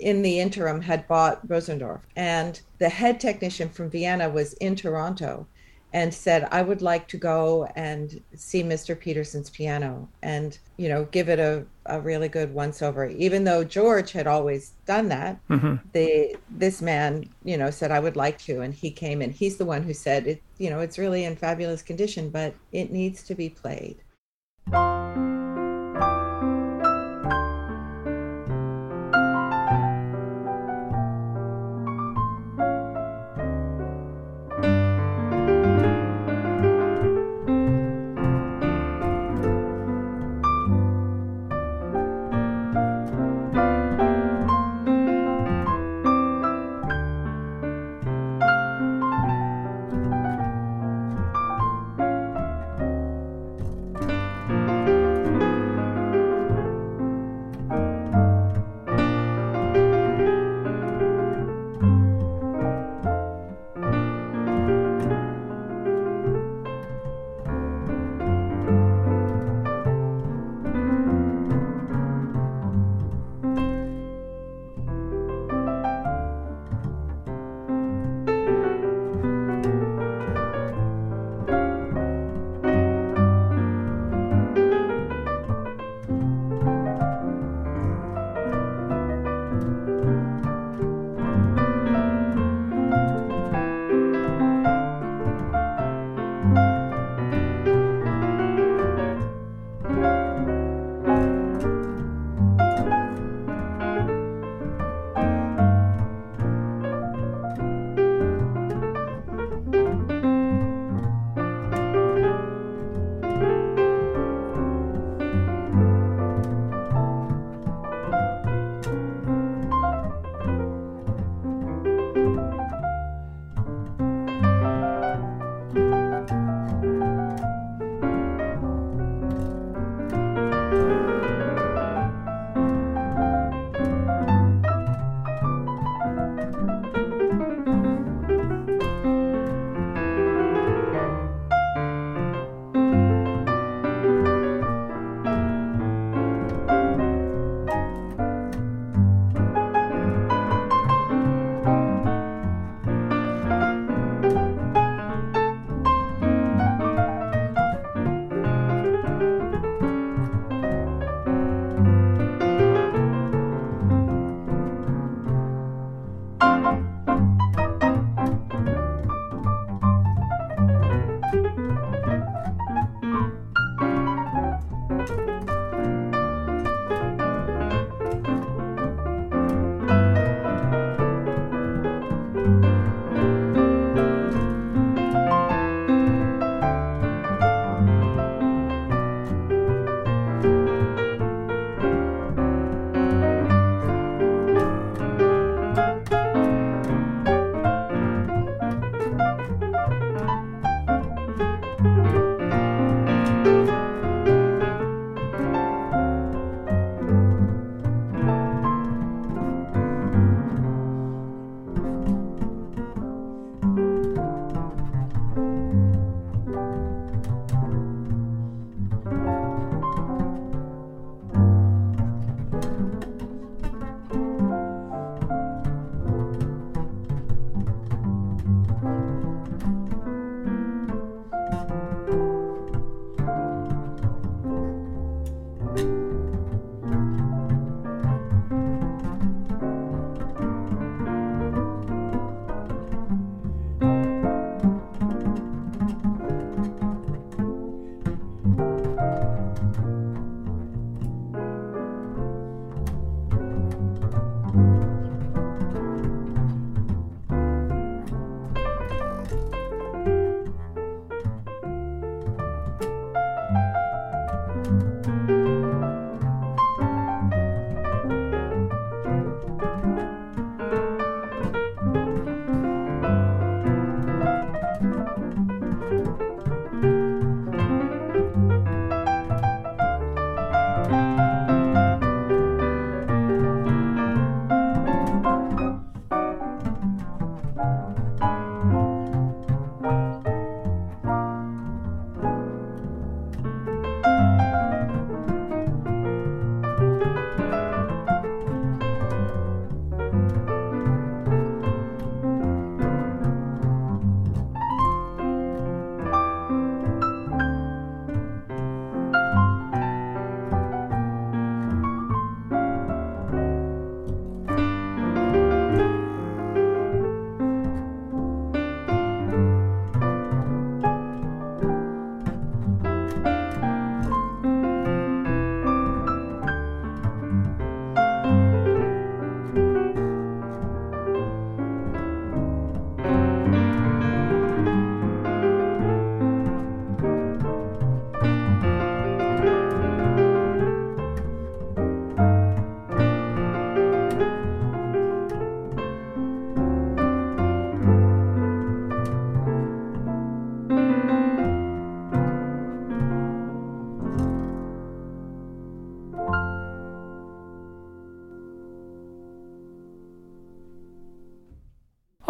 [0.00, 5.46] in the interim, had bought Rosendorf, and the head technician from Vienna was in Toronto,
[5.94, 8.98] and said, "I would like to go and see Mr.
[8.98, 13.64] Peterson's piano, and you know, give it a a really good once over." Even though
[13.64, 15.76] George had always done that, mm-hmm.
[15.92, 19.56] the this man you know said i would like to and he came and he's
[19.56, 23.22] the one who said it you know it's really in fabulous condition but it needs
[23.22, 23.96] to be played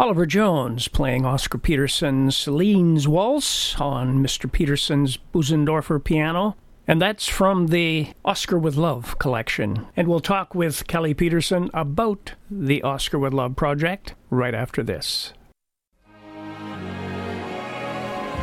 [0.05, 4.49] Oliver Jones playing Oscar Peterson's Celine's Waltz on Mr.
[4.49, 6.55] Peterson's Bösendorfer piano.
[6.87, 9.87] And that's from the Oscar with Love collection.
[9.97, 15.33] And we'll talk with Kelly Peterson about the Oscar with Love project right after this.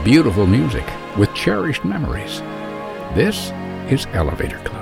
[0.02, 0.84] Beautiful music
[1.16, 2.40] with cherished memories.
[3.14, 3.52] This
[3.88, 4.81] is Elevator Club.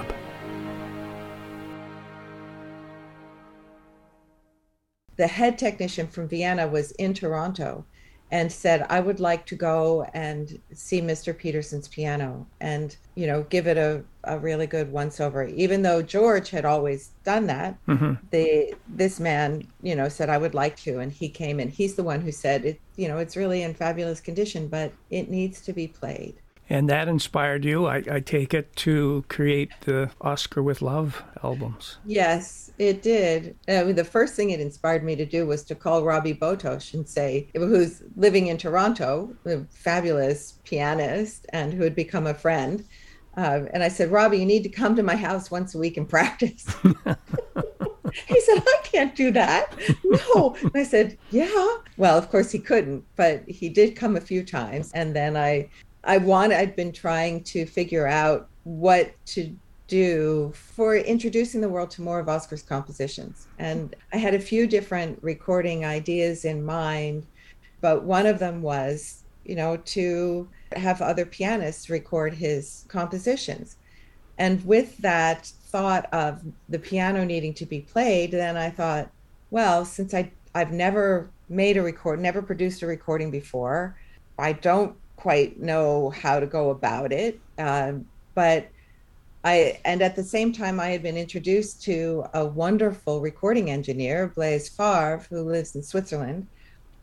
[5.20, 7.84] The head technician from Vienna was in Toronto
[8.30, 11.36] and said, I would like to go and see Mr.
[11.36, 15.44] Peterson's piano and, you know, give it a, a really good once over.
[15.44, 18.14] Even though George had always done that, mm-hmm.
[18.30, 21.00] the this man, you know, said I would like to.
[21.00, 23.74] And he came and he's the one who said it, you know, it's really in
[23.74, 26.36] fabulous condition, but it needs to be played.
[26.70, 31.98] And that inspired you, I, I take it, to create the Oscar with Love albums.
[32.06, 33.54] Yes, it did.
[33.68, 36.94] I mean, the first thing it inspired me to do was to call Robi Botos
[36.94, 42.82] and say, who's living in Toronto, a fabulous pianist, and who had become a friend.
[43.36, 45.98] Uh, and I said, Robi, you need to come to my house once a week
[45.98, 46.66] and practice.
[48.26, 49.78] he said, I can't do that.
[50.02, 50.56] No.
[50.62, 51.76] And I said, Yeah.
[51.98, 54.90] Well, of course he couldn't, but he did come a few times.
[54.94, 55.68] And then I
[56.02, 59.54] I want I'd been trying to figure out what to
[59.90, 63.48] do for introducing the world to more of Oscar's compositions.
[63.58, 67.26] And I had a few different recording ideas in mind,
[67.80, 73.76] but one of them was, you know, to have other pianists record his compositions.
[74.38, 79.10] And with that thought of the piano needing to be played, then I thought,
[79.50, 83.96] well, since I I've never made a record, never produced a recording before,
[84.38, 87.38] I don't quite know how to go about it.
[87.58, 88.68] Um, but
[89.42, 94.28] I, and at the same time, I had been introduced to a wonderful recording engineer,
[94.34, 96.46] Blaise Favre, who lives in Switzerland,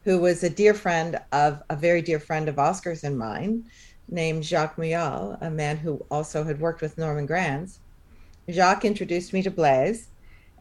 [0.04, 3.66] who was a dear friend of a very dear friend of Oscar's and mine,
[4.08, 7.80] named Jacques Muyal, a man who also had worked with Norman Granz.
[8.50, 10.10] Jacques introduced me to Blaise,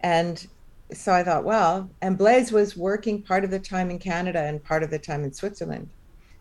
[0.01, 0.47] and
[0.93, 4.65] so I thought, well, and Blaise was working part of the time in Canada and
[4.65, 5.89] part of the time in Switzerland.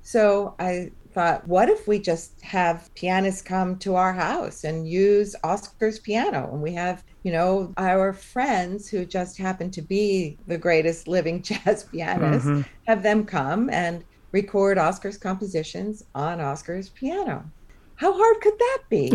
[0.01, 5.33] So I thought, what if we just have pianists come to our house and use
[5.45, 6.49] Oscar's piano?
[6.51, 11.41] And we have, you know, our friends who just happen to be the greatest living
[11.49, 12.61] jazz pianists, mm-hmm.
[12.85, 14.03] have them come and
[14.33, 17.49] record Oscar's compositions on Oscar's piano.
[17.95, 19.13] How hard could that be?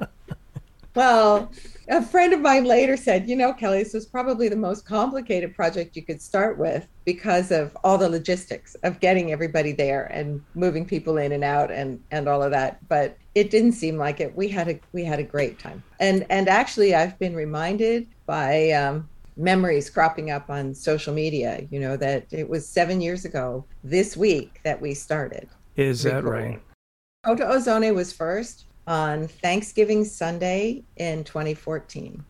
[0.94, 1.52] well,
[1.88, 5.54] a friend of mine later said, you know, Kelly, this was probably the most complicated
[5.54, 10.42] project you could start with because of all the logistics of getting everybody there and
[10.54, 12.86] moving people in and out and and all of that.
[12.88, 14.34] But it didn't seem like it.
[14.36, 15.82] We had a we had a great time.
[16.00, 21.66] And and actually, I've been reminded by um, memories cropping up on social media.
[21.70, 25.48] You know that it was seven years ago this week that we started.
[25.76, 26.60] Is that right?
[27.24, 32.24] Kota Ozone was first on Thanksgiving Sunday in 2014.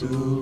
[0.00, 0.39] Gentle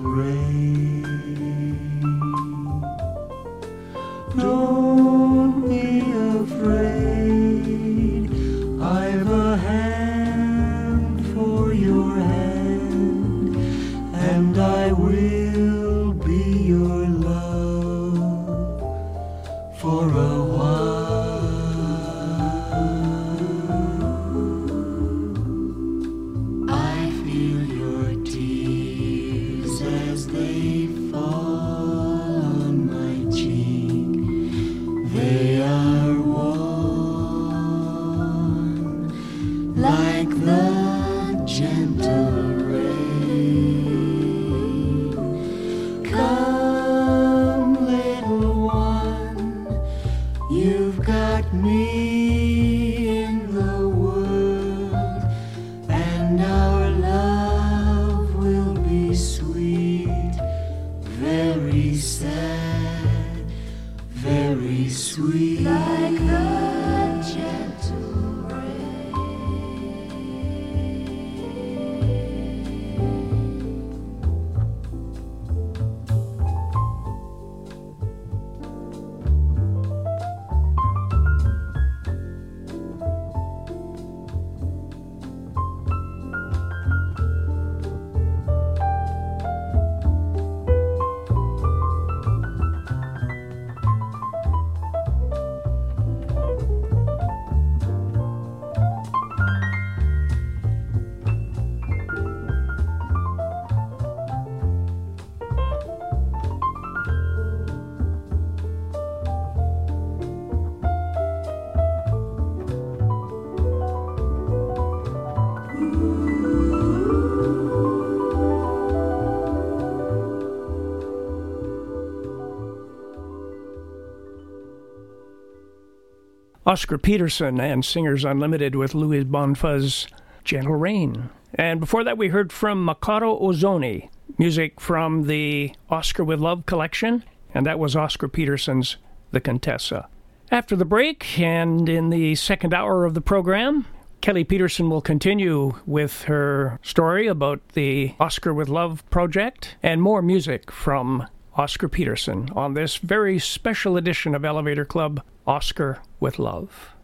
[126.69, 130.05] Oscar Peterson and Singers Unlimited with Louis Bonfá's
[130.43, 131.31] Gentle Rain.
[131.55, 134.07] And before that, we heard from Makoto Ozone,
[134.37, 137.23] music from the Oscar with Love collection,
[137.55, 138.97] and that was Oscar Peterson's
[139.31, 140.09] The Contessa.
[140.51, 143.87] After the break, and in the second hour of the program,
[144.21, 150.21] Kelly Peterson will continue with her story about the Oscar with Love project and more
[150.21, 156.95] music from Oscar Peterson on this very special edition of Elevator Club Oscar with Love.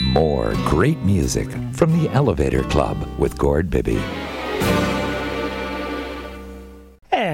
[0.00, 4.00] More great music from the Elevator Club with Gord Bibby.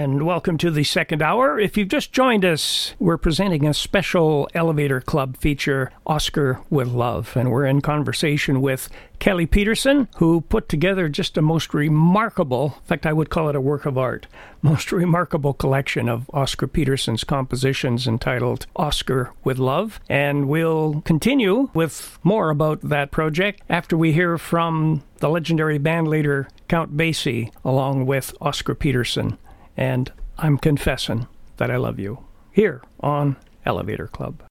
[0.05, 1.59] And welcome to the second hour.
[1.59, 7.35] If you've just joined us, we're presenting a special Elevator Club feature, Oscar with Love.
[7.35, 12.87] And we're in conversation with Kelly Peterson, who put together just a most remarkable, in
[12.87, 14.27] fact, I would call it a work of art,
[14.63, 20.01] most remarkable collection of Oscar Peterson's compositions entitled Oscar with Love.
[20.11, 26.49] And we'll continue with more about that project after we hear from the legendary bandleader
[26.69, 29.39] Count Basie, along with Oscar Peterson
[29.77, 34.43] and I'm confessing that I love you here on Elevator Club.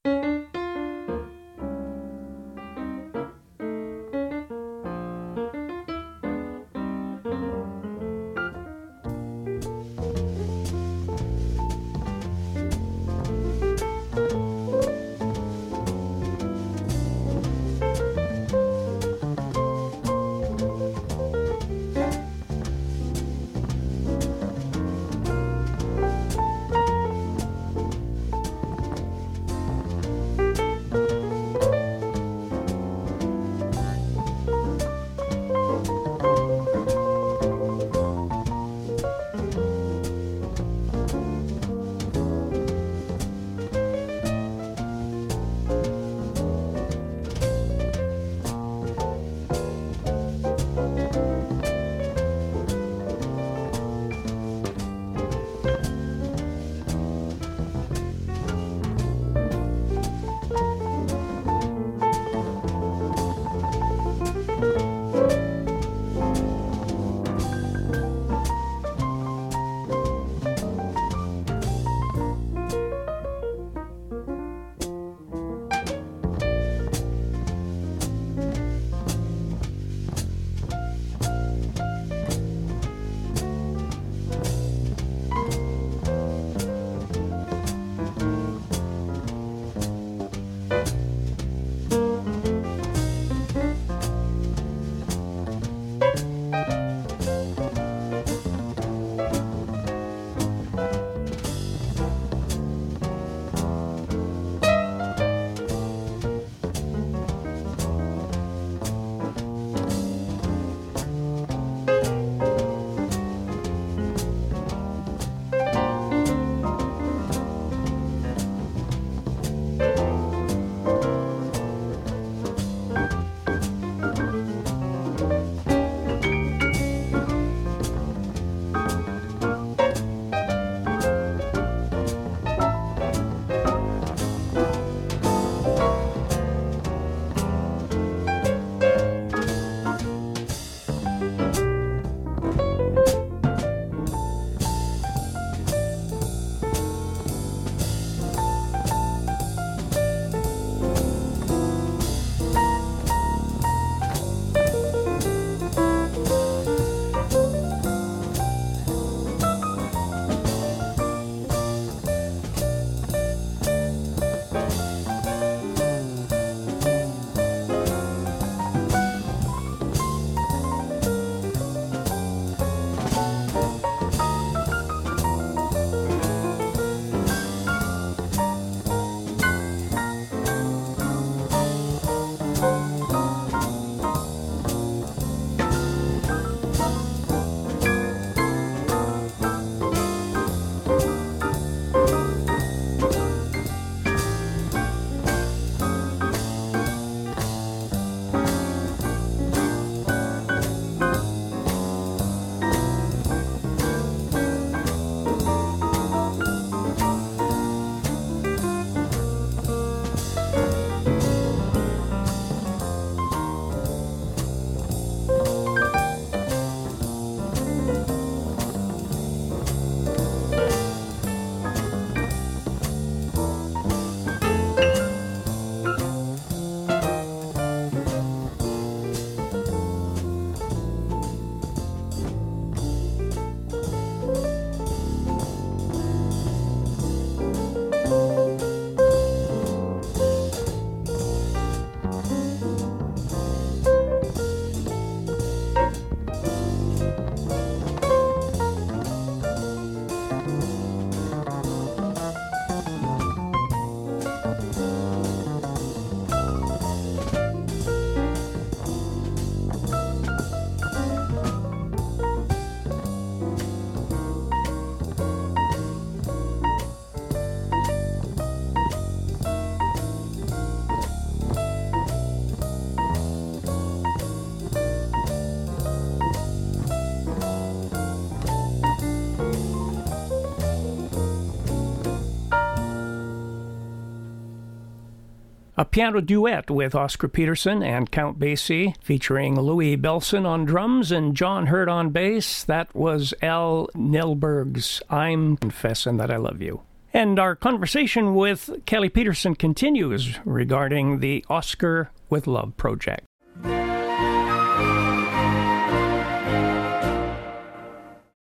[285.94, 291.68] Piano duet with Oscar Peterson and Count Basie, featuring Louis Bellson on drums and John
[291.68, 292.64] Heard on bass.
[292.64, 296.82] That was Al Neiburg's I'm Confessing That I Love You.
[297.14, 303.28] And our conversation with Kelly Peterson continues regarding the Oscar with Love project.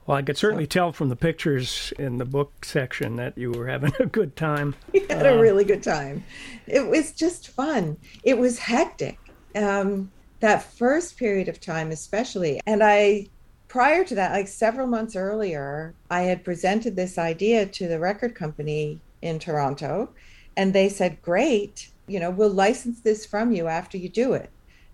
[0.08, 3.66] Well, I could certainly tell from the pictures in the book section that you were
[3.66, 4.74] having a good time.
[4.94, 6.24] We had a really good time.
[6.66, 7.98] It was just fun.
[8.22, 9.18] It was hectic.
[9.54, 12.58] Um, that first period of time, especially.
[12.64, 13.26] And I,
[13.68, 18.34] prior to that, like several months earlier, I had presented this idea to the record
[18.34, 20.08] company in Toronto,
[20.56, 24.48] and they said, Great, you know, we'll license this from you after you do it.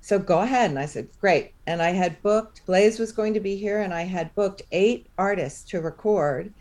[0.04, 0.68] So go ahead.
[0.68, 1.54] And I said, great.
[1.66, 5.06] And I had booked, Blaise was going to be here, and I had booked eight
[5.16, 6.52] artists to record.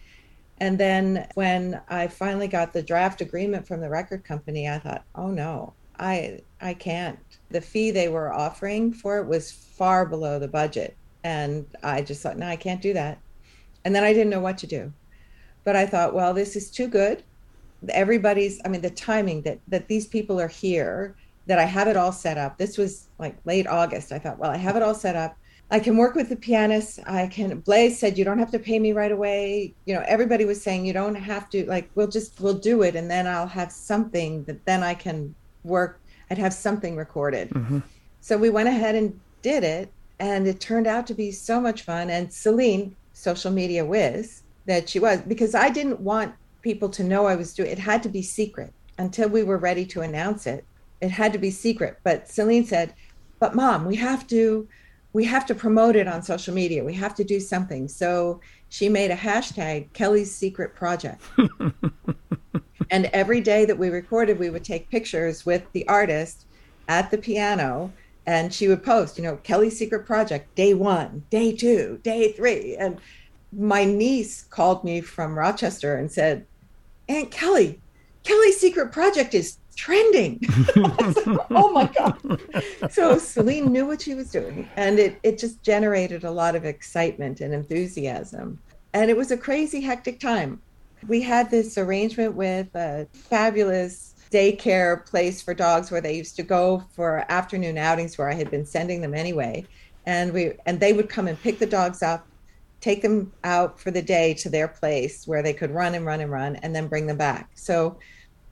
[0.61, 5.03] And then when I finally got the draft agreement from the record company, I thought,
[5.15, 7.19] oh no, I I can't.
[7.49, 10.95] The fee they were offering for it was far below the budget.
[11.25, 13.19] And I just thought, no, I can't do that.
[13.83, 14.93] And then I didn't know what to do.
[15.65, 17.23] But I thought, well, this is too good.
[17.89, 21.97] Everybody's, I mean, the timing that that these people are here that I have it
[21.97, 22.57] all set up.
[22.57, 24.11] This was like late August.
[24.11, 25.37] I thought, well, I have it all set up.
[25.71, 26.99] I can work with the pianist.
[27.07, 27.59] I can.
[27.61, 29.73] Blaise said, you don't have to pay me right away.
[29.85, 31.65] You know, everybody was saying you don't have to.
[31.65, 35.33] Like, we'll just we'll do it, and then I'll have something that then I can
[35.63, 35.99] work.
[36.29, 37.49] I'd have something recorded.
[37.49, 37.79] Mm-hmm.
[38.21, 41.81] So we went ahead and did it, and it turned out to be so much
[41.81, 42.09] fun.
[42.09, 47.25] And Celine, social media whiz that she was, because I didn't want people to know
[47.25, 47.71] I was doing.
[47.71, 50.65] It had to be secret until we were ready to announce it
[51.03, 51.99] it had to be secret.
[52.03, 52.93] But Celine said,
[53.39, 54.67] "But mom, we have to
[55.13, 56.83] we have to promote it on social media.
[56.83, 61.21] We have to do something." So she made a hashtag Kelly's Secret Project.
[62.89, 66.45] and every day that we recorded, we would take pictures with the artist
[66.87, 67.91] at the piano
[68.25, 72.75] and she would post, you know, Kelly's Secret Project, day one, day two, day three.
[72.75, 72.99] And
[73.51, 76.45] my niece called me from Rochester and said,
[77.09, 77.81] Aunt Kelly,
[78.23, 80.39] Kelly's Secret Project is trending.
[81.51, 82.41] oh my God.
[82.91, 86.65] So Celine knew what she was doing, and it, it just generated a lot of
[86.65, 88.59] excitement and enthusiasm.
[88.93, 90.61] And it was a crazy, hectic time.
[91.07, 96.43] We had this arrangement with a fabulous daycare place for dogs where they used to
[96.43, 99.65] go for afternoon outings where I had been sending them anyway.
[100.05, 102.27] And we and they would come and pick the dogs up,
[102.81, 106.19] take them out for the day to their place where they could run and run
[106.19, 107.51] and run and then bring them back.
[107.53, 107.99] So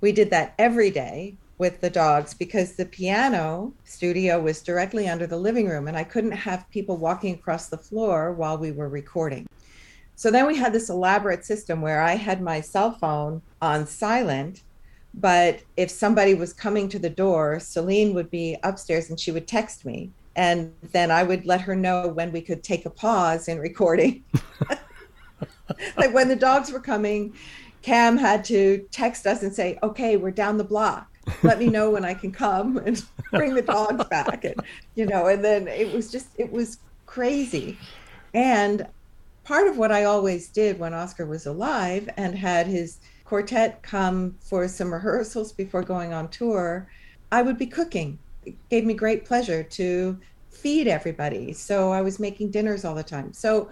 [0.02, 5.28] we did that every day with the dogs because the piano studio was directly under
[5.28, 8.90] the living room and I couldn't have people walking across the floor while we were
[8.90, 9.46] recording.
[10.16, 14.64] So then we had this elaborate system where I had my cell phone on silent,
[15.14, 19.48] but if somebody was coming to the door, Celine would be upstairs and she would
[19.48, 20.10] text me.
[20.36, 24.24] And then I would let her know when we could take a pause in recording.
[25.98, 27.36] like when the dogs were coming,
[27.82, 31.08] Cam had to text us and say, "Okay, we're down the block.
[31.44, 34.56] Let me know when I can come and bring the dogs back." And
[34.96, 37.78] you know, and then it was just it was crazy.
[38.34, 38.88] And
[39.44, 44.36] part of what I always did when Oscar was alive and had his quartet come
[44.42, 46.90] for some rehearsals before going on tour,
[47.32, 48.20] I would be cooking.
[48.46, 50.20] It gave me great pleasure to
[50.50, 51.54] feed everybody.
[51.54, 53.34] So I was making dinners all the time.
[53.34, 53.70] So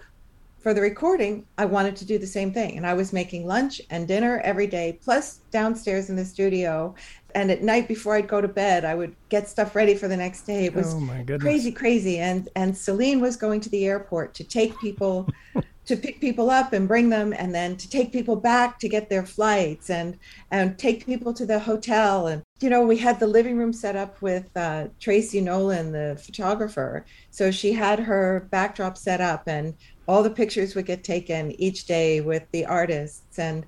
[0.59, 2.75] for the recording, I wanted to do the same thing.
[2.77, 6.95] And I was making lunch and dinner every day, plus downstairs in the studio.
[7.33, 10.17] And at night before I'd go to bed, I would get stuff ready for the
[10.17, 10.65] next day.
[10.65, 11.41] It was Oh, my goodness.
[11.41, 12.17] crazy, crazy.
[12.19, 15.29] And and Celine was going to the airport to take people
[15.85, 19.09] to pick people up and bring them and then to take people back to get
[19.09, 20.19] their flights and
[20.51, 23.95] and take people to the hotel and you know we had the living room set
[23.95, 29.73] up with uh, tracy nolan the photographer so she had her backdrop set up and
[30.09, 33.63] all the pictures would get taken each day with the artists and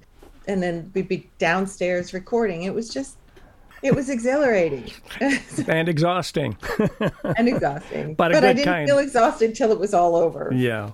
[0.47, 3.17] and then we'd be downstairs recording it was just
[3.83, 4.91] it was exhilarating
[5.67, 6.57] and exhausting.
[7.37, 8.87] and exhausting But a I didn't kind.
[8.89, 10.91] feel exhausted till it was all over yeah.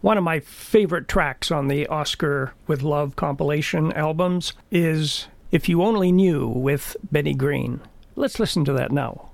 [0.00, 5.82] One of my favorite tracks on the Oscar with Love compilation albums is If You
[5.82, 7.80] Only Knew with Benny Green.
[8.16, 9.30] Let's listen to that now.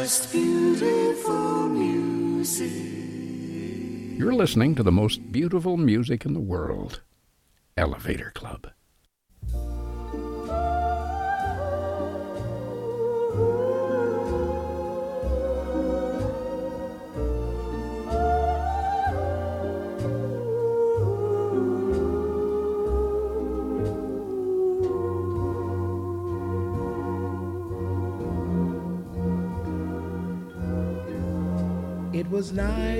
[0.00, 2.72] Just beautiful music.
[4.18, 7.02] You're listening to the most beautiful music in the world
[7.76, 8.68] Elevator Club.
[32.40, 32.96] Was night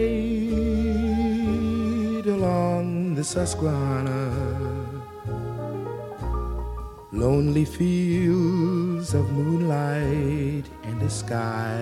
[2.26, 4.22] along the Susquehanna,
[7.11, 11.80] lonely fields of moonlight and the sky.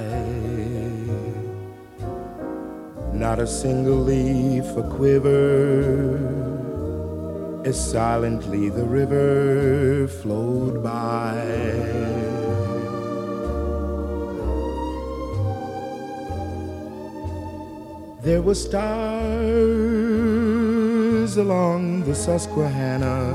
[3.12, 6.14] Not a single leaf a quiver,
[7.64, 12.17] as silently the river flowed by.
[18.28, 19.38] There were stars
[21.38, 23.32] along the Susquehanna.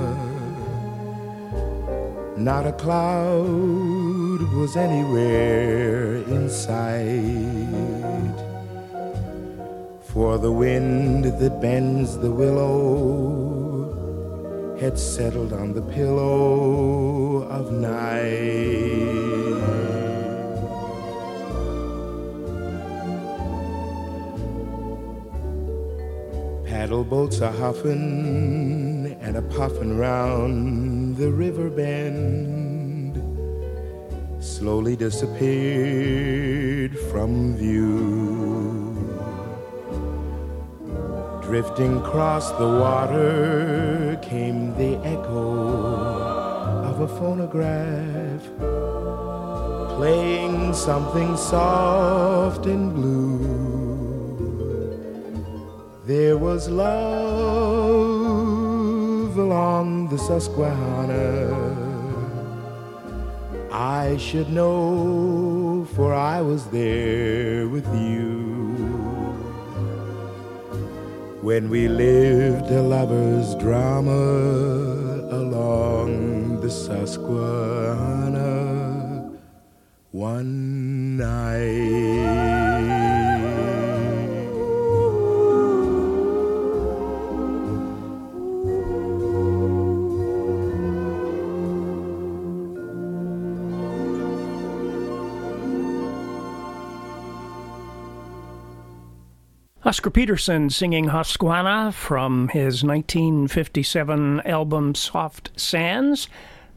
[2.37, 8.37] Not a cloud was anywhere in sight.
[10.11, 13.87] For the wind that bends the willow
[14.79, 19.22] had settled on the pillow of night.
[27.13, 33.13] Boats are huffin' and a puffing round the river bend,
[34.43, 38.95] slowly disappeared from view.
[41.43, 45.51] Drifting across the water came the echo
[46.89, 48.43] of a phonograph,
[49.97, 53.12] playing something soft and blue.
[56.23, 56.93] There was love
[59.37, 61.51] along the Susquehanna.
[63.69, 68.29] I should know, for I was there with you.
[71.41, 74.23] When we lived a lover's drama
[75.41, 78.22] along the Susquehanna
[99.93, 106.27] Oscar Peterson singing Susquehanna from his 1957 album Soft Sands,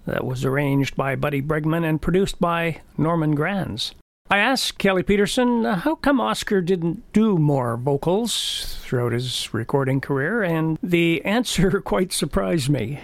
[0.04, 3.94] that was arranged by Buddy Bregman and produced by Norman Granz.
[4.28, 10.42] I asked Kelly Peterson how come Oscar didn't do more vocals throughout his recording career,
[10.42, 13.00] and the answer quite surprised me.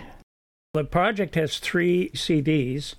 [0.75, 2.97] The project has three CDs.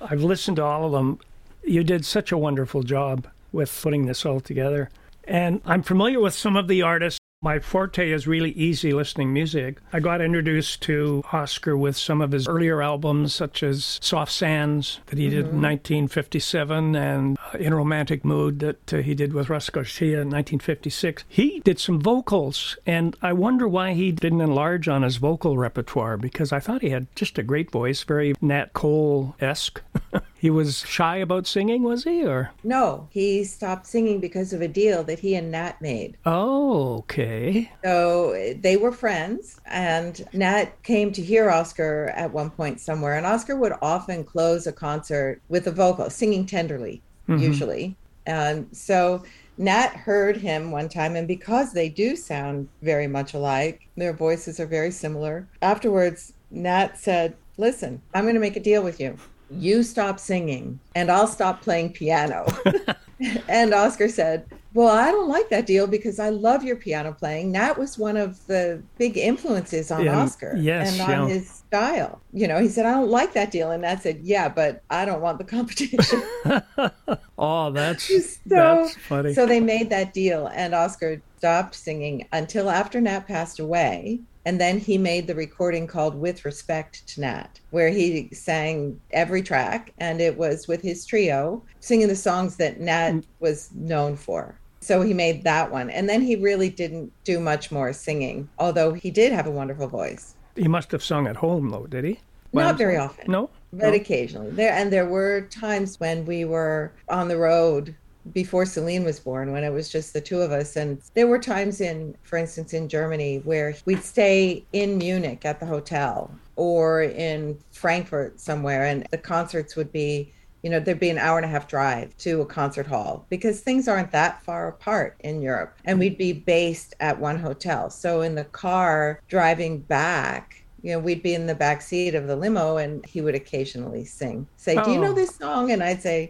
[0.00, 1.18] I've listened to all of them.
[1.64, 4.90] You did such a wonderful job with putting this all together.
[5.24, 7.18] And I'm familiar with some of the artists.
[7.44, 9.78] My forte is really easy listening music.
[9.92, 15.00] I got introduced to Oscar with some of his earlier albums, such as Soft Sands,
[15.06, 19.50] that he did in 1957, and uh, In Romantic Mood, that uh, he did with
[19.50, 21.24] Russ Garcia in 1956.
[21.28, 26.16] He did some vocals, and I wonder why he didn't enlarge on his vocal repertoire,
[26.16, 29.82] because I thought he had just a great voice, very Nat Cole esque.
[30.42, 32.26] he was shy about singing, was he?
[32.26, 36.16] Or No, he stopped singing because of a deal that he and Nat made.
[36.26, 37.70] oh, okay.
[37.84, 43.16] So they were friends, and Nat came to hear Oscar at one point somewhere.
[43.16, 47.40] And Oscar would often close a concert with a vocal, singing tenderly, mm-hmm.
[47.40, 47.96] usually.
[48.26, 49.22] And so
[49.58, 54.58] Nat heard him one time, and because they do sound very much alike, their voices
[54.58, 55.46] are very similar.
[55.62, 59.16] Afterwards, Nat said, Listen, I'm going to make a deal with you.
[59.58, 62.46] You stop singing, and I'll stop playing piano.
[63.48, 67.52] and Oscar said, Well, I don't like that deal because I love your piano playing.
[67.52, 71.34] Nat was one of the big influences on Oscar yes, and on yeah.
[71.34, 72.20] his style.
[72.32, 73.70] You know, he said, I don't like that deal.
[73.70, 76.22] And Nat said, Yeah, but I don't want the competition.
[77.44, 79.34] Oh, that's so, that's funny.
[79.34, 84.20] so they made that deal, and Oscar stopped singing until after Nat passed away.
[84.44, 89.40] And then he made the recording called With Respect to Nat, where he sang every
[89.42, 93.24] track, and it was with his trio singing the songs that Nat Mm.
[93.40, 94.56] was known for.
[94.80, 95.90] So he made that one.
[95.90, 99.86] And then he really didn't do much more singing, although he did have a wonderful
[99.86, 100.34] voice.
[100.56, 102.18] he must have sung at home, though, did he?
[102.52, 103.30] Not very often.
[103.30, 103.48] No.
[103.72, 103.94] but No?
[103.94, 107.94] occasionally there and there were times when we were on the road
[108.32, 110.76] before Celine was born, when it was just the two of us.
[110.76, 115.58] And there were times in, for instance, in Germany where we'd stay in Munich at
[115.60, 120.32] the hotel or in Frankfurt somewhere, and the concerts would be
[120.62, 123.58] you know, there'd be an hour and a half drive to a concert hall because
[123.60, 125.74] things aren't that far apart in Europe.
[125.84, 127.90] And we'd be based at one hotel.
[127.90, 132.28] So in the car driving back, you know, we'd be in the back seat of
[132.28, 135.14] the limo and he would occasionally sing, say, Do you know Oh.
[135.14, 135.72] this song?
[135.72, 136.28] And I'd say,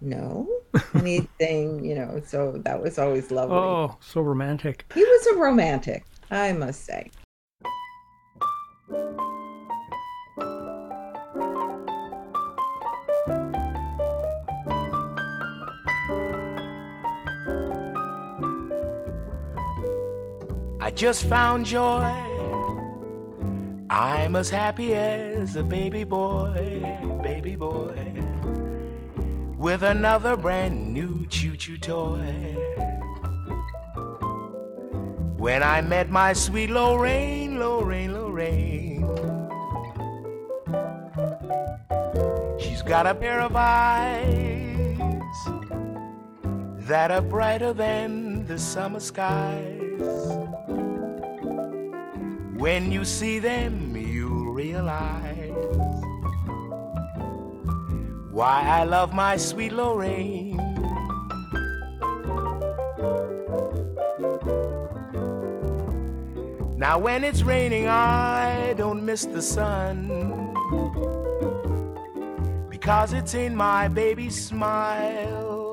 [0.00, 0.48] No.
[0.94, 3.56] Anything, you know, so that was always lovely.
[3.56, 4.84] Oh, so romantic.
[4.94, 7.10] He was a romantic, I must say.
[20.80, 22.12] I just found joy.
[23.90, 27.94] I'm as happy as a baby boy, baby boy,
[29.66, 32.54] with another brand new choo choo toy.
[35.36, 39.02] When I met my sweet Lorraine, Lorraine, Lorraine,
[42.60, 44.98] she's got a pair of eyes
[46.86, 50.00] that are brighter than the summer skies.
[52.54, 55.35] When you see them, you realize
[58.36, 60.58] why I love my sweet Lorraine.
[66.76, 70.08] Now, when it's raining, I don't miss the sun
[72.68, 75.64] because it's in my baby's smile.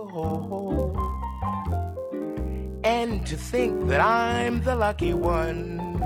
[2.85, 5.99] And to think that I'm the lucky one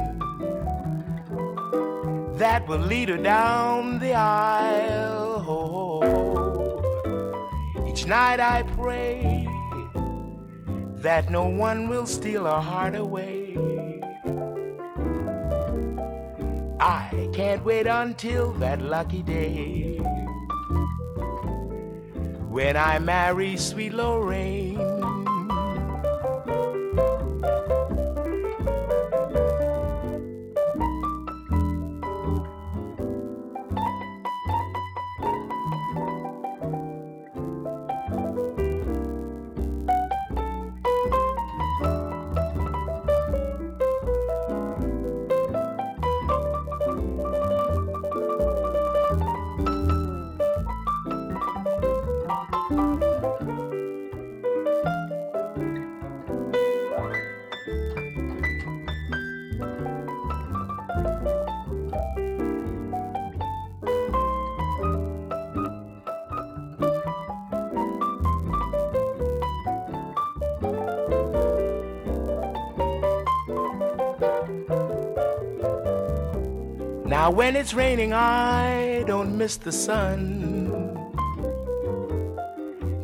[2.39, 5.26] that will lead her down the aisle.
[8.07, 9.45] Night I pray
[11.03, 13.57] that no one will steal her heart away.
[16.79, 19.97] I can't wait until that lucky day
[22.47, 24.96] when I marry sweet Lorraine.
[77.47, 80.67] When it's raining, I don't miss the sun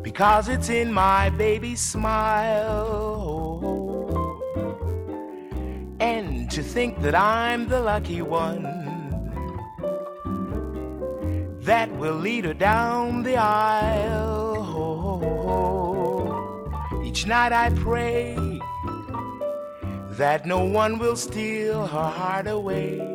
[0.02, 3.62] because it's in my baby's smile.
[5.98, 8.64] And to think that I'm the lucky one
[11.60, 14.60] that will lead her down the aisle.
[17.02, 18.36] Each night I pray
[20.18, 23.13] that no one will steal her heart away.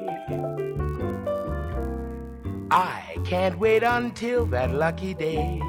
[2.72, 5.60] I can't wait until that lucky day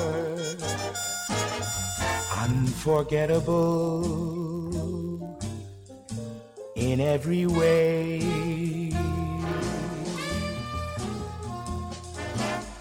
[2.39, 4.23] unforgettable
[6.77, 8.21] in every way.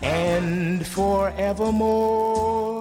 [0.04, 2.81] And forevermore,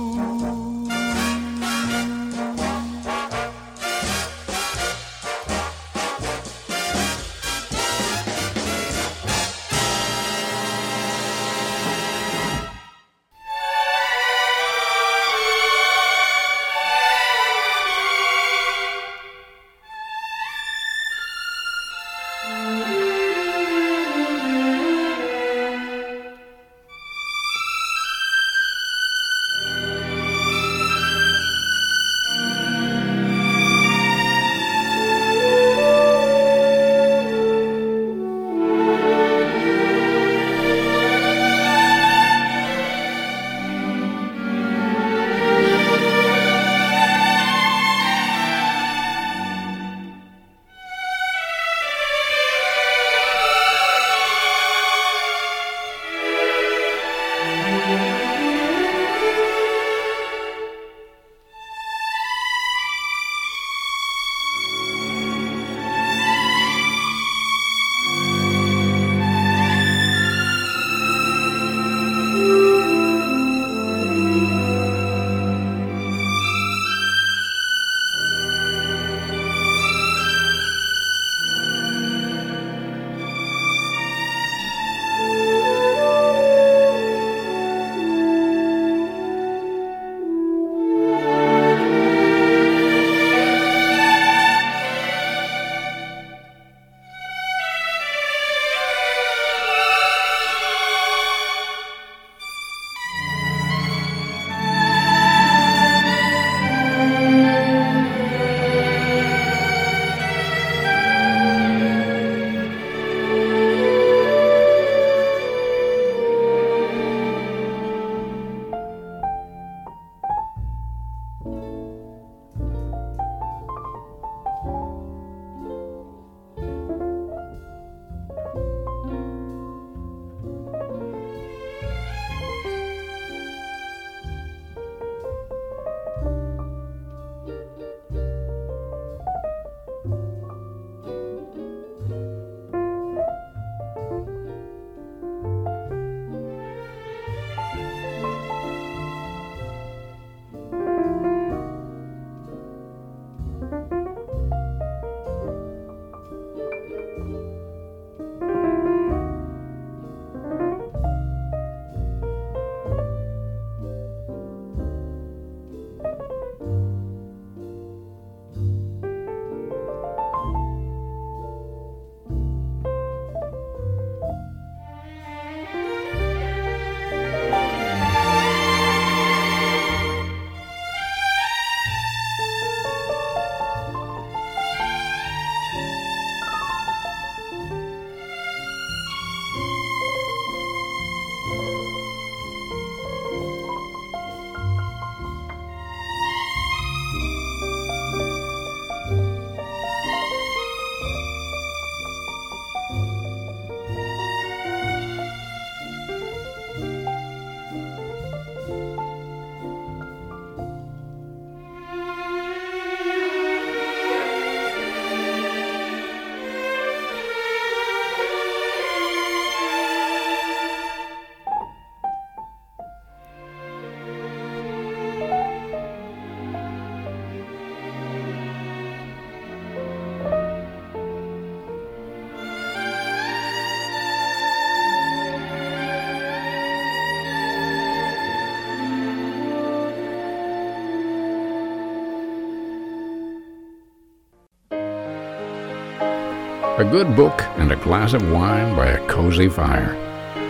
[246.81, 249.93] A good book and a glass of wine by a cozy fire.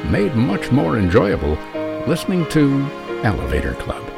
[0.10, 1.58] Made much more enjoyable
[2.08, 2.90] listening to
[3.26, 4.11] Elevator Club.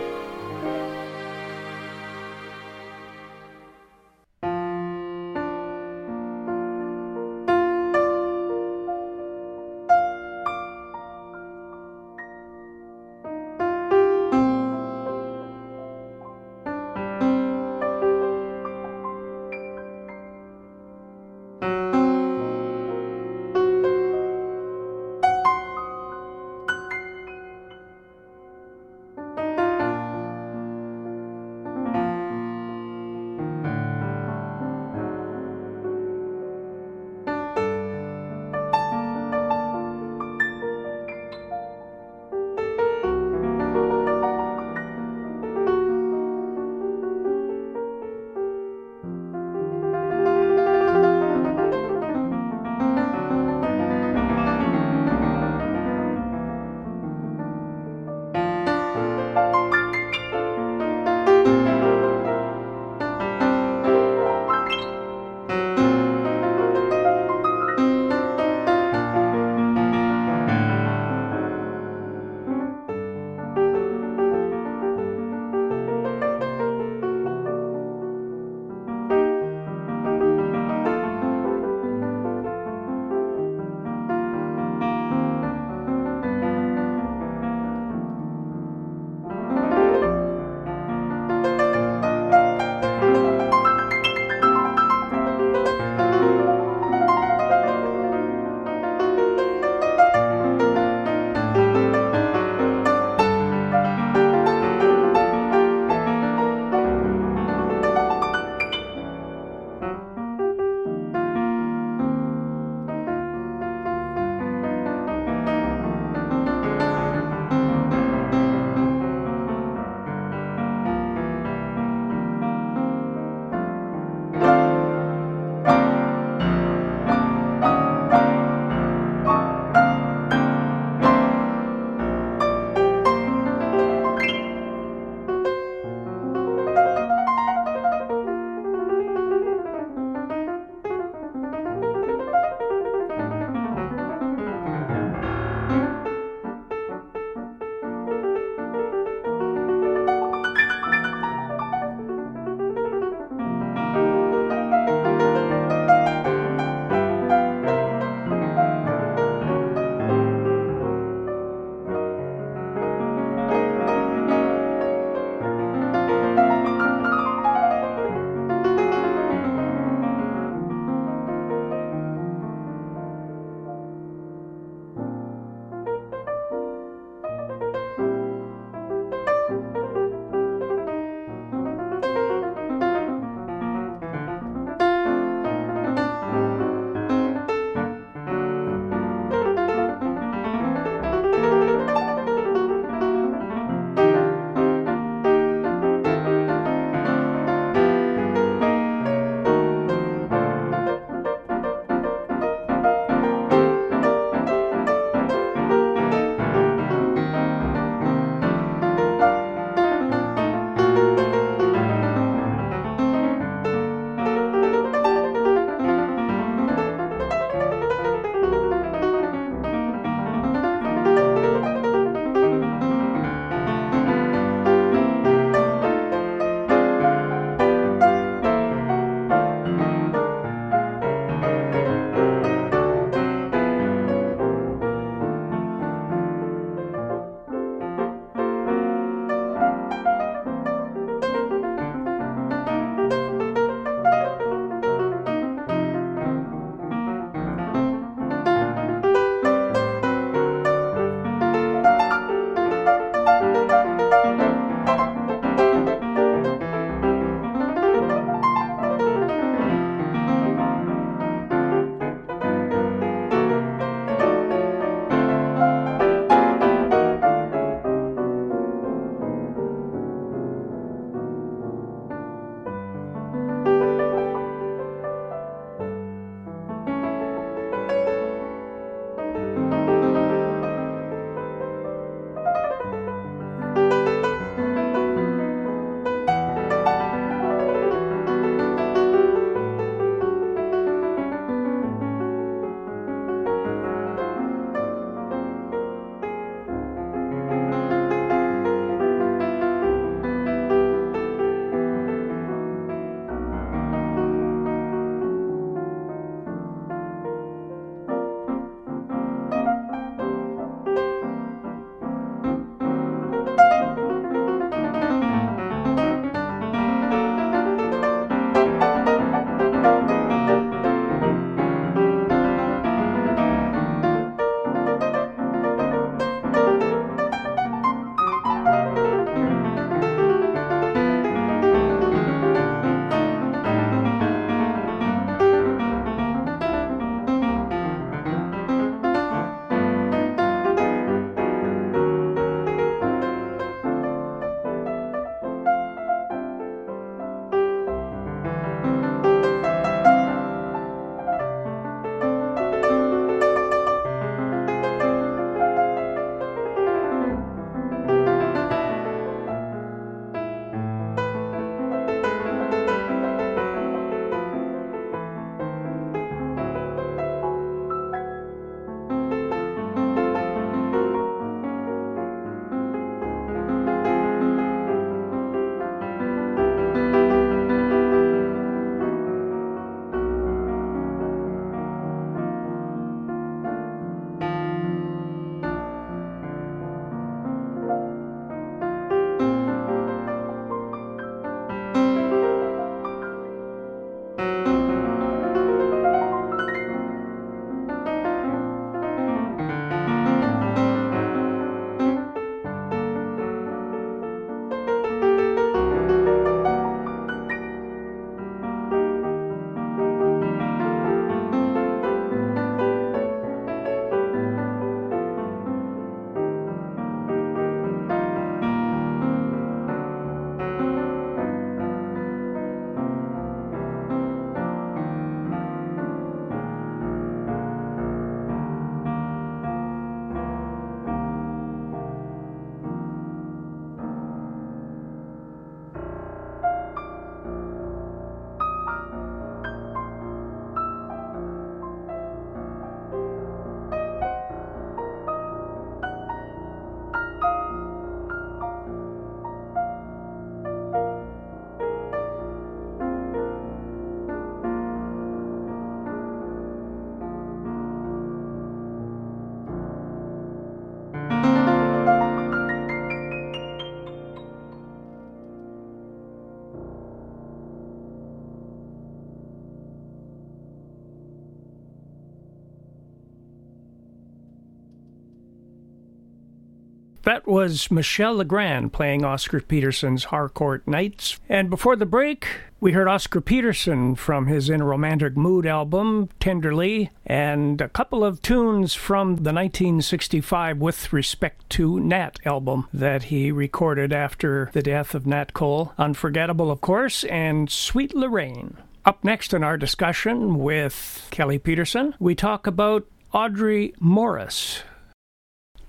[477.33, 481.39] That was Michel Legrand playing Oscar Peterson's Harcourt Nights.
[481.49, 482.47] And before the break,
[482.79, 488.23] we heard Oscar Peterson from his In a Romantic Mood album, Tenderly, and a couple
[488.23, 494.83] of tunes from the 1965 With Respect to Nat album that he recorded after the
[494.83, 495.91] death of Nat Cole.
[495.97, 498.77] Unforgettable, of course, and Sweet Lorraine.
[499.05, 504.83] Up next in our discussion with Kelly Peterson, we talk about Audrey Morris,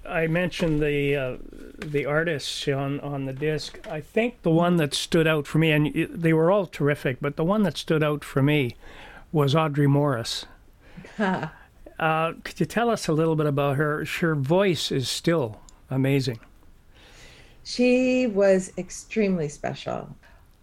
[0.06, 1.36] I mentioned the uh,
[1.78, 3.78] the artists on on the disc.
[3.88, 7.36] I think the one that stood out for me, and they were all terrific, but
[7.36, 8.76] the one that stood out for me
[9.32, 10.46] was Audrey Morris.
[11.18, 11.48] uh,
[12.44, 14.04] could you tell us a little bit about her?
[14.20, 15.60] Her voice is still
[15.90, 16.40] amazing.
[17.62, 20.14] She was extremely special.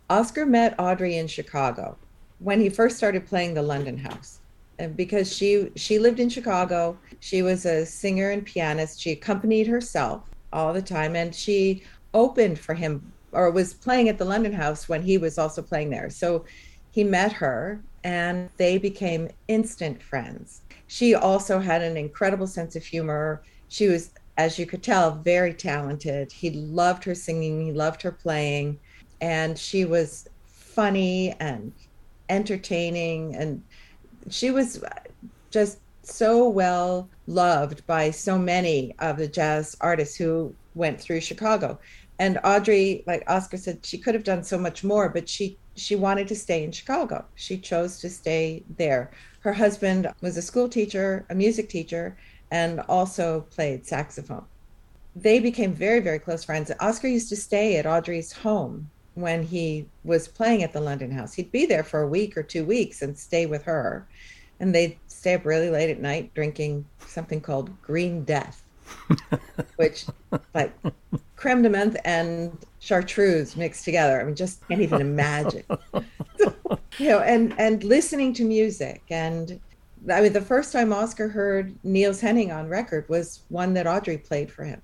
[0.10, 1.98] Oscar met Audrey in Chicago
[2.40, 4.41] when he first started playing the London House
[4.88, 6.98] because she she lived in Chicago.
[7.20, 9.00] She was a singer and pianist.
[9.00, 11.84] She accompanied herself all the time, and she
[12.14, 15.90] opened for him or was playing at the London House when he was also playing
[15.90, 16.10] there.
[16.10, 16.46] So
[16.92, 20.62] he met her, and they became instant friends.
[20.88, 23.44] She also had an incredible sense of humor.
[23.70, 26.32] She was, as you could tell, very talented.
[26.32, 27.66] He loved her singing.
[27.66, 28.80] He loved her playing,
[29.22, 31.72] and she was funny and
[32.30, 33.62] entertaining and
[34.30, 34.84] she was
[35.50, 41.80] just so well loved by so many of the jazz artists who went through Chicago.
[42.20, 45.96] And Audrey, like Oscar said, she could have done so much more, but she she
[45.96, 47.26] wanted to stay in Chicago.
[47.36, 49.12] She chose to stay there.
[49.40, 52.18] Her husband was a school teacher, a music teacher,
[52.52, 54.46] and also played saxophone.
[55.16, 56.72] They became very, very close friends.
[56.80, 61.34] Oscar used to stay at Audrey's home when he was playing at the London House.
[61.34, 64.08] He'd be there for a week or two weeks and stay with her.
[64.60, 68.64] And they'd stay up really late at night drinking something called Green Death,
[69.76, 70.06] which
[70.54, 70.72] like
[71.36, 74.22] creme de menthe and chartreuse mixed together.
[74.22, 75.64] I mean, just can't even imagine.
[77.00, 79.60] you know, and and listening to music and
[80.10, 84.18] I mean, the first time Oscar heard Niels Henning on record was one that Audrey
[84.18, 84.82] played for him.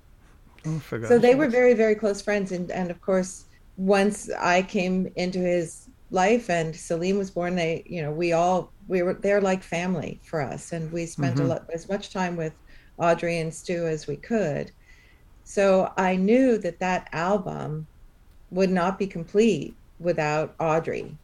[0.66, 3.46] Oh, so they were very, very close friends, and and of course,
[3.78, 8.72] once I came into his life and Celine was born, they, you know, we all,
[8.88, 10.72] we were, they're like family for us.
[10.72, 11.46] And we spent mm-hmm.
[11.46, 12.52] a lot, as much time with
[12.98, 14.72] Audrey and Stu as we could.
[15.44, 17.86] So I knew that that album
[18.50, 21.16] would not be complete without Audrey.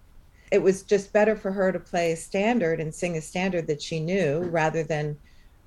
[0.53, 3.83] It was just better for her to play a standard and sing a standard that
[3.83, 5.19] she knew rather than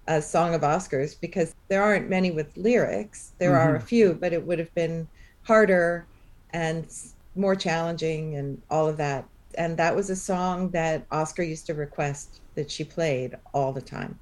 [0.08, 3.34] a song of Oscars because there aren't many with lyrics.
[3.40, 3.70] There mm-hmm.
[3.72, 5.08] are a few, but it would have been
[5.44, 6.06] harder
[6.54, 6.88] and
[7.36, 9.26] more challenging and all of that.
[9.56, 13.82] And that was a song that Oscar used to request that she played all the
[13.82, 14.20] time.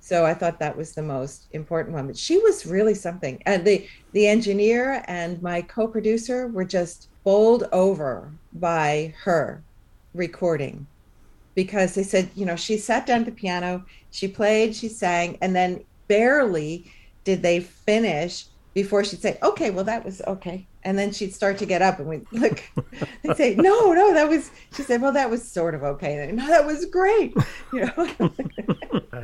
[0.00, 2.06] So I thought that was the most important one.
[2.06, 3.42] But she was really something.
[3.46, 9.62] And the the engineer and my co-producer were just bowled over by her
[10.14, 10.86] recording
[11.54, 15.36] because they said, you know, she sat down at the piano, she played, she sang,
[15.42, 16.90] and then barely
[17.24, 21.58] did they finish before she'd say, okay, well, that was okay and then she'd start
[21.58, 22.62] to get up and we'd look
[23.22, 26.30] they'd say no no that was she said well that was sort of okay.
[26.32, 27.34] No that was great.
[27.72, 28.30] You know?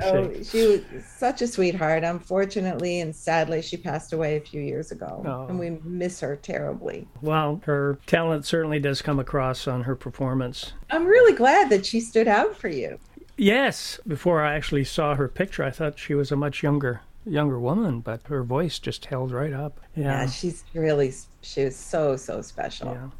[0.02, 2.02] Oh, she was such a sweetheart.
[2.02, 5.22] Unfortunately and sadly she passed away a few years ago.
[5.24, 5.46] Oh.
[5.46, 7.08] and we miss her terribly.
[7.22, 10.72] Well her talent certainly does come across on her performance.
[10.90, 12.98] I'm really glad that she stood out for you.
[13.38, 13.98] Yes.
[14.06, 18.00] Before i actually saw her picture i thought she was a much younger younger woman,
[18.00, 19.80] but her voice just held right up.
[19.94, 22.88] Yeah, yeah she's really she was so so special.
[22.88, 23.10] Yeah.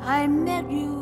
[0.00, 0.97] I met you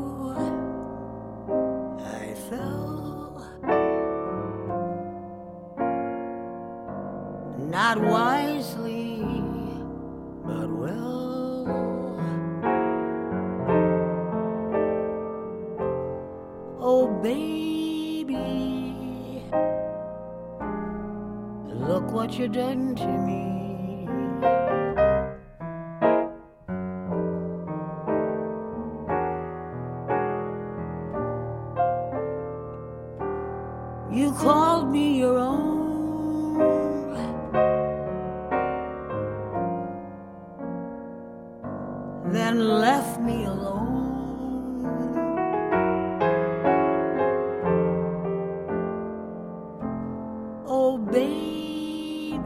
[50.68, 52.36] Oh, baby,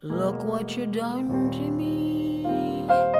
[0.00, 3.17] look what you done to me.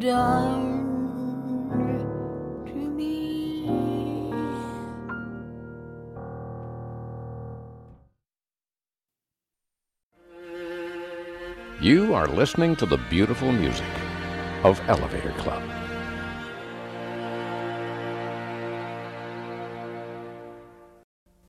[0.00, 0.88] Done
[2.66, 3.66] to me.
[11.82, 13.84] You are listening to the beautiful music
[14.64, 15.62] of Elevator Club.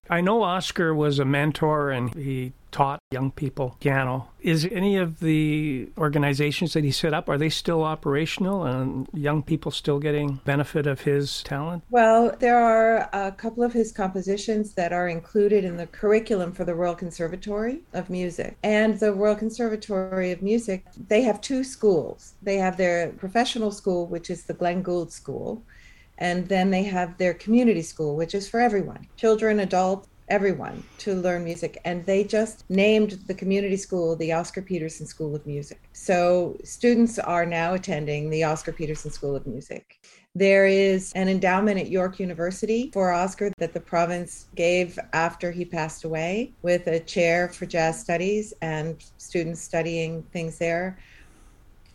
[0.10, 4.27] I know Oscar was a mentor and he taught young people piano.
[4.41, 9.43] Is any of the organizations that he set up are they still operational and young
[9.43, 11.84] people still getting benefit of his talent?
[11.89, 16.65] Well, there are a couple of his compositions that are included in the curriculum for
[16.65, 18.57] the Royal Conservatory of Music.
[18.64, 22.34] And the Royal Conservatory of Music, they have two schools.
[22.41, 25.61] They have their professional school, which is the Glenn Gould School,
[26.18, 31.14] and then they have their community school, which is for everyone children, adults, everyone to
[31.14, 31.78] learn music.
[31.84, 35.80] And they just named the community school the Oscar Peterson School of Music.
[35.91, 39.99] So students are now attending the Oscar Peterson School of Music.
[40.34, 45.66] There is an endowment at York University for Oscar that the province gave after he
[45.66, 50.98] passed away, with a chair for jazz studies and students studying things there.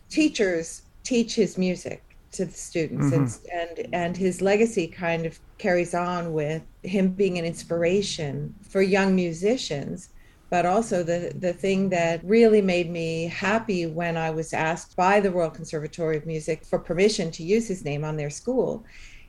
[0.09, 3.07] Teachers teach his music to the students.
[3.07, 3.47] Mm-hmm.
[3.53, 8.81] And, and and his legacy kind of carries on with him being an inspiration for
[8.81, 10.09] young musicians
[10.49, 15.19] but also the the thing that really made me happy when I was asked by
[15.19, 18.85] the Royal Conservatory of Music for permission to use his name on their school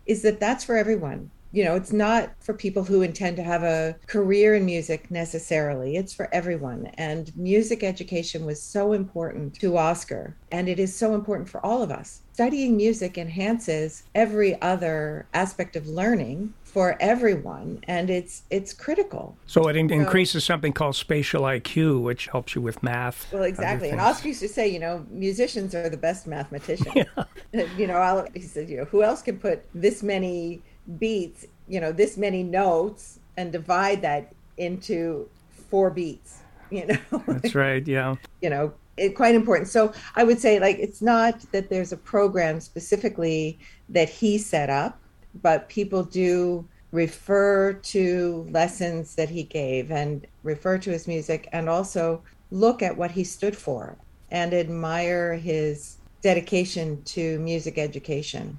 [0.06, 3.62] is that that's for everyone you know it's not for people who intend to have
[3.62, 5.96] a career in music necessarily.
[5.96, 6.86] It's for everyone.
[6.94, 10.36] And music education was so important to oscar.
[10.50, 12.22] And it is so important for all of us.
[12.32, 17.82] Studying music enhances every other aspect of learning for everyone.
[17.88, 19.36] And it's it's critical.
[19.46, 23.32] So it in- increases something called spatial IQ, which helps you with math.
[23.32, 23.90] well exactly.
[23.90, 26.94] And oscar used to say you know musicians are the best mathematicians
[27.76, 30.62] you know I'll, he said you know who else can put this many
[30.98, 35.28] beats you know this many notes and divide that into
[35.70, 36.40] four beats
[36.70, 37.86] you know That's right.
[37.86, 38.16] Yeah.
[38.40, 41.97] you know it, quite important so i would say like it's not that there's a
[41.97, 43.59] program specifically
[43.89, 44.98] that he set up
[45.43, 51.69] but people do refer to lessons that he gave and refer to his music and
[51.69, 53.97] also look at what he stood for
[54.31, 58.59] and admire his dedication to music education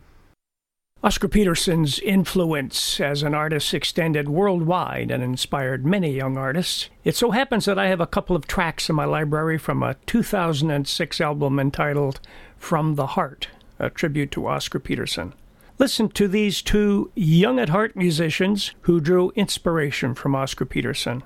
[1.02, 6.90] Oscar Peterson's influence as an artist extended worldwide and inspired many young artists.
[7.06, 9.96] It so happens that I have a couple of tracks in my library from a
[10.08, 12.20] 2006 album entitled
[12.58, 13.48] From the Heart,
[13.80, 15.34] a tribute to Oscar Peterson.
[15.78, 21.24] Listen to these two young at heart musicians who drew inspiration from Oscar Peterson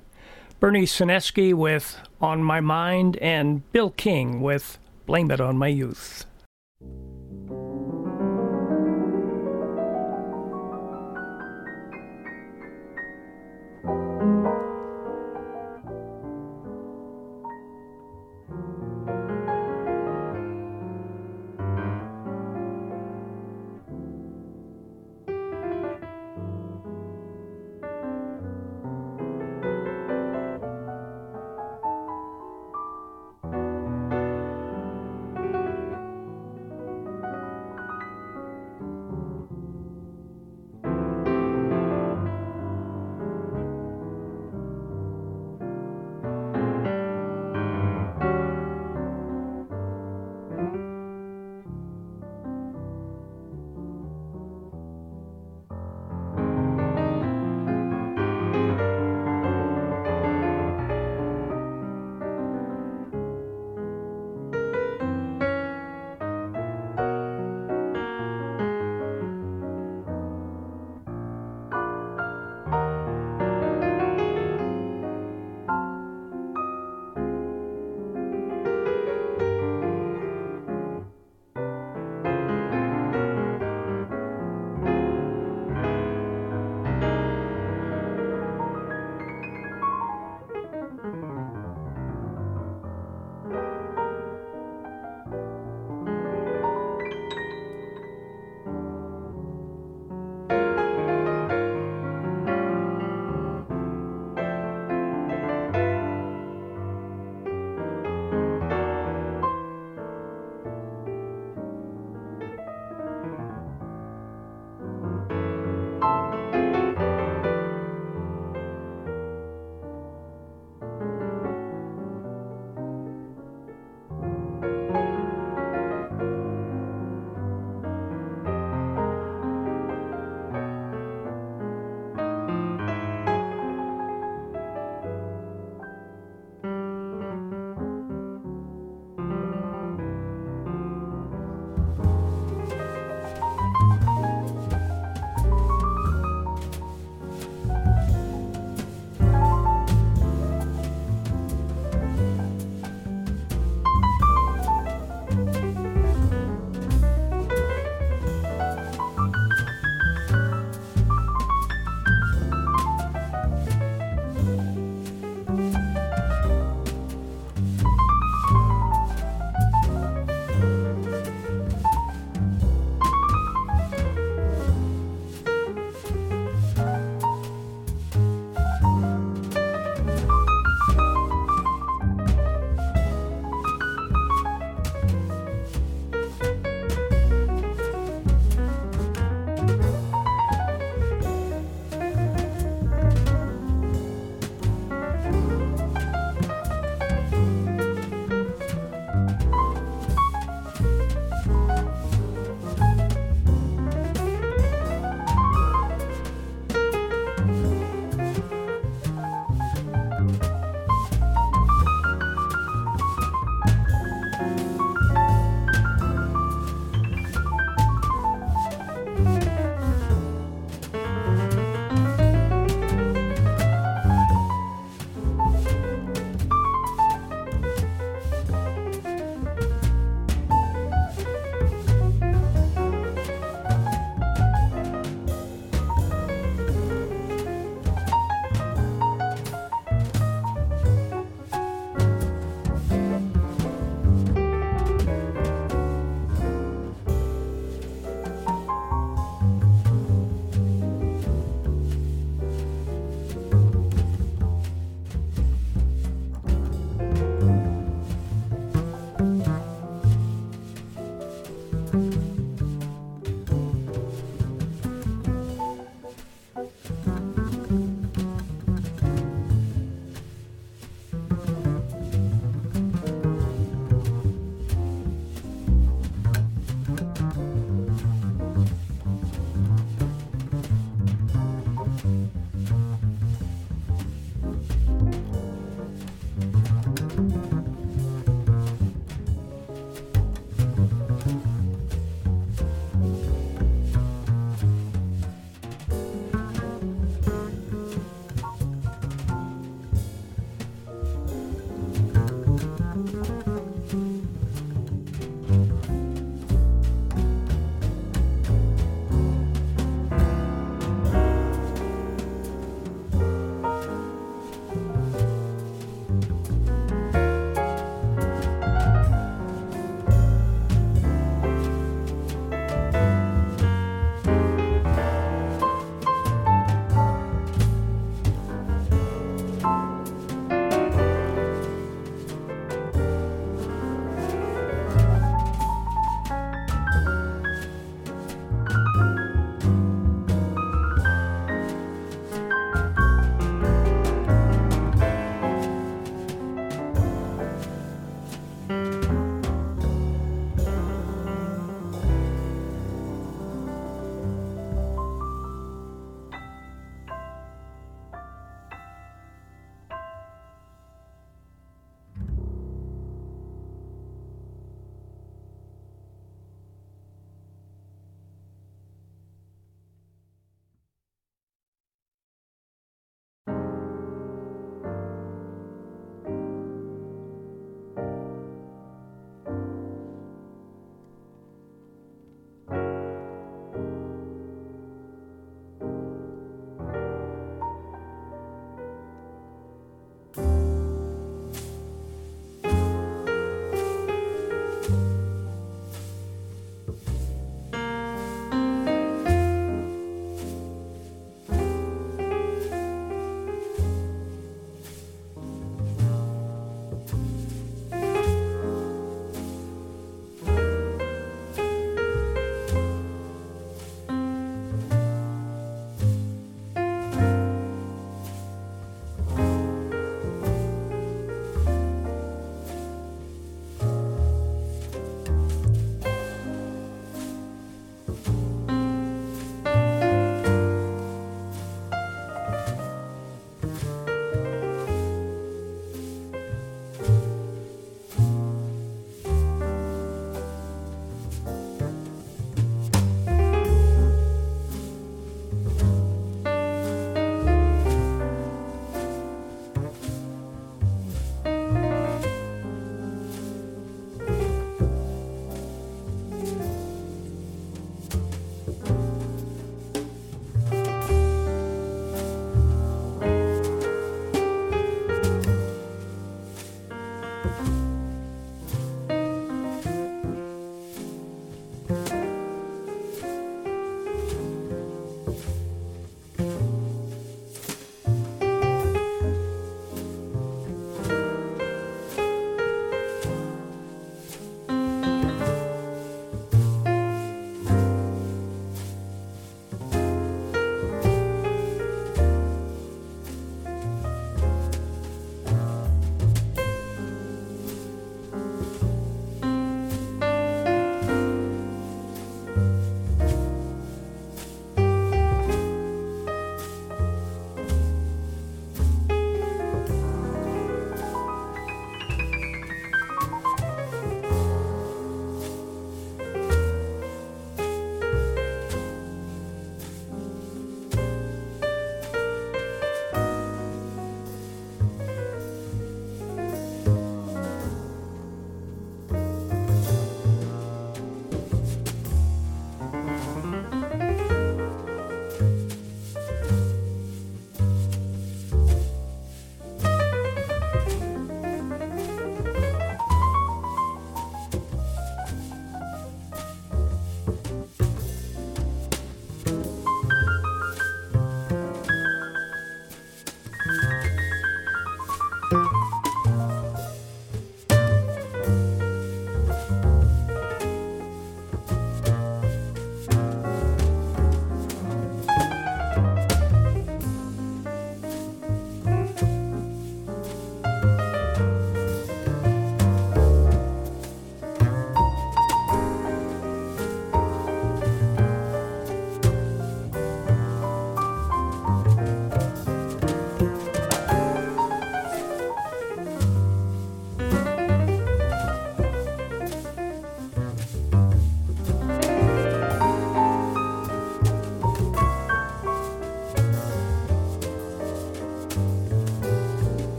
[0.59, 4.77] Bernie Senensky with On My Mind, and Bill King with
[5.07, 6.25] Blame It on My Youth.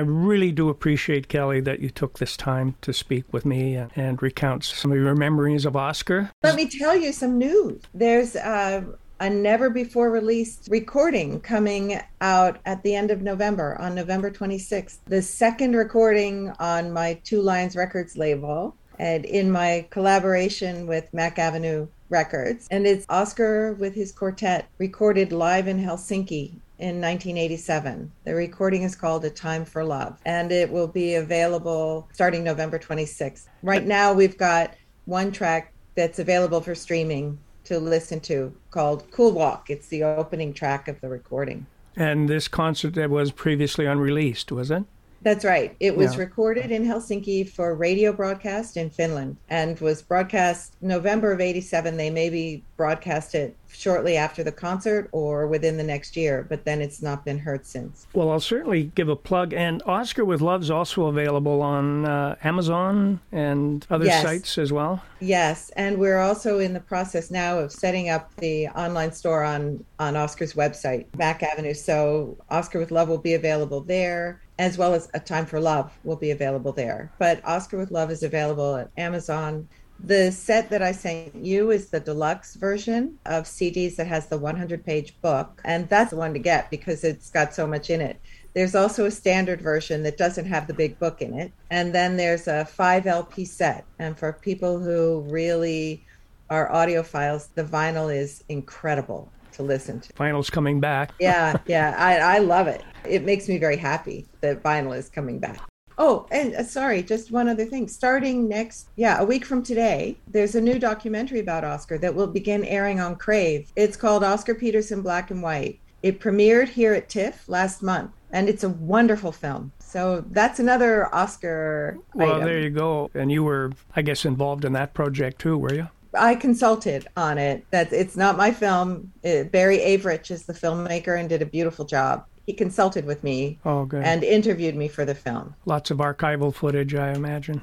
[0.00, 3.90] I really do appreciate, Kelly, that you took this time to speak with me and,
[3.94, 6.30] and recount some of your memories of Oscar.
[6.42, 7.82] Let me tell you some news.
[7.92, 8.80] There's uh,
[9.20, 15.00] a never before released recording coming out at the end of November, on November 26th.
[15.04, 21.38] The second recording on my Two Lions Records label and in my collaboration with Mack
[21.38, 22.66] Avenue Records.
[22.70, 28.10] And it's Oscar with his quartet recorded live in Helsinki in 1987.
[28.24, 32.78] The recording is called A Time for Love, and it will be available starting November
[32.78, 33.46] 26th.
[33.62, 34.74] Right now, we've got
[35.04, 39.68] one track that's available for streaming to listen to called Cool Walk.
[39.68, 41.66] It's the opening track of the recording.
[41.96, 44.84] And this concert that was previously unreleased, was it?
[45.22, 45.76] That's right.
[45.80, 46.20] It was Yeah.
[46.20, 51.96] recorded in Helsinki for radio broadcast in Finland and was broadcast November of 87.
[51.98, 56.80] They maybe broadcast it shortly after the concert or within the next year, but then
[56.80, 58.06] it's not been heard since.
[58.14, 59.52] Well, I'll certainly give a plug.
[59.52, 64.22] And Oscar with Love's also available on uh, Amazon and other Yes.
[64.22, 65.02] sites as well.
[65.20, 69.84] Yes, and we're also in the process now of setting up the online store on
[69.98, 71.74] on Oscar's website, Mack Avenue.
[71.74, 75.90] So Oscar with Love will be available there, as well as A Time for Love
[76.04, 77.10] will be available there.
[77.18, 79.66] But Oscar with Love is available at Amazon.
[80.04, 84.36] The set that I sent you is the deluxe version of CDs that has the
[84.36, 88.02] 100 page book, and that's the one to get because it's got so much in
[88.02, 88.20] it.
[88.52, 91.52] There's also a standard version that doesn't have the big book in it.
[91.70, 93.86] And then there's a 5 LP set.
[93.98, 96.04] And for people who really
[96.50, 100.12] are audiophiles, the vinyl is incredible to listen to.
[100.14, 101.12] Finals coming back.
[101.20, 102.82] Yeah, yeah, I, I love it.
[103.06, 105.60] It makes me very happy that vinyl is coming back.
[105.98, 107.86] Oh, and uh, sorry, just one other thing.
[107.86, 112.26] Starting next, yeah, a week from today, there's a new documentary about Oscar that will
[112.26, 113.70] begin airing on Crave.
[113.76, 115.78] It's called Oscar Peterson Black and White.
[116.02, 119.72] It premiered here at TIFF last month, and it's a wonderful film.
[119.78, 121.98] So that's another Oscar.
[122.14, 122.44] Well, item.
[122.44, 123.10] there you go.
[123.12, 125.88] And you were, I guess, involved in that project too, were you?
[126.14, 127.64] I consulted on it.
[127.70, 129.12] That it's not my film.
[129.24, 132.24] Uh, Barry Avrich is the filmmaker and did a beautiful job.
[132.46, 134.02] He consulted with me Oh, good.
[134.04, 135.54] and interviewed me for the film.
[135.66, 137.62] Lots of archival footage, I imagine.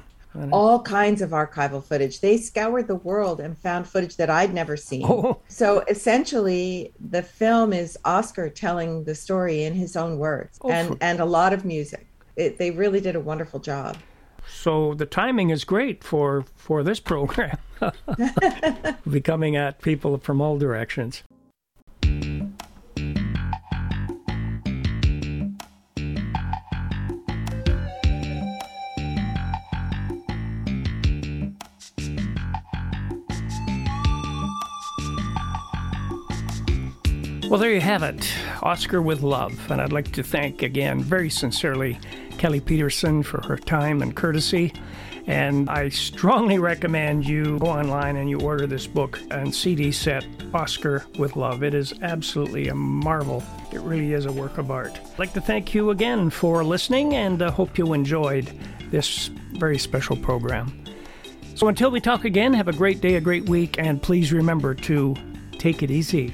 [0.52, 2.20] All kinds of archival footage.
[2.20, 5.04] They scoured the world and found footage that I'd never seen.
[5.08, 5.40] Oh.
[5.48, 10.88] So essentially, the film is Oscar telling the story in his own words Oh, and,
[10.88, 12.06] for- and a lot of music.
[12.36, 13.96] It, they really did a wonderful job.
[14.48, 17.58] So the timing is great for for this program.
[17.80, 17.92] We'll
[19.10, 21.22] be coming at people from all directions.
[37.48, 38.30] Well, there you have it,
[38.62, 39.70] Oscar with Love.
[39.70, 41.98] And I'd like to thank again, very sincerely,
[42.36, 44.74] Kelly Peterson for her time and courtesy.
[45.28, 50.26] And I strongly recommend you go online and you order this book and CD set,
[50.54, 51.62] Oscar with Love.
[51.62, 53.44] It is absolutely a marvel.
[53.70, 54.98] It really is a work of art.
[54.98, 58.50] I'd like to thank you again for listening and uh, hope you enjoyed
[58.90, 60.72] this very special program.
[61.56, 64.74] So until we talk again, have a great day, a great week, and please remember
[64.74, 65.14] to
[65.58, 66.32] take it easy.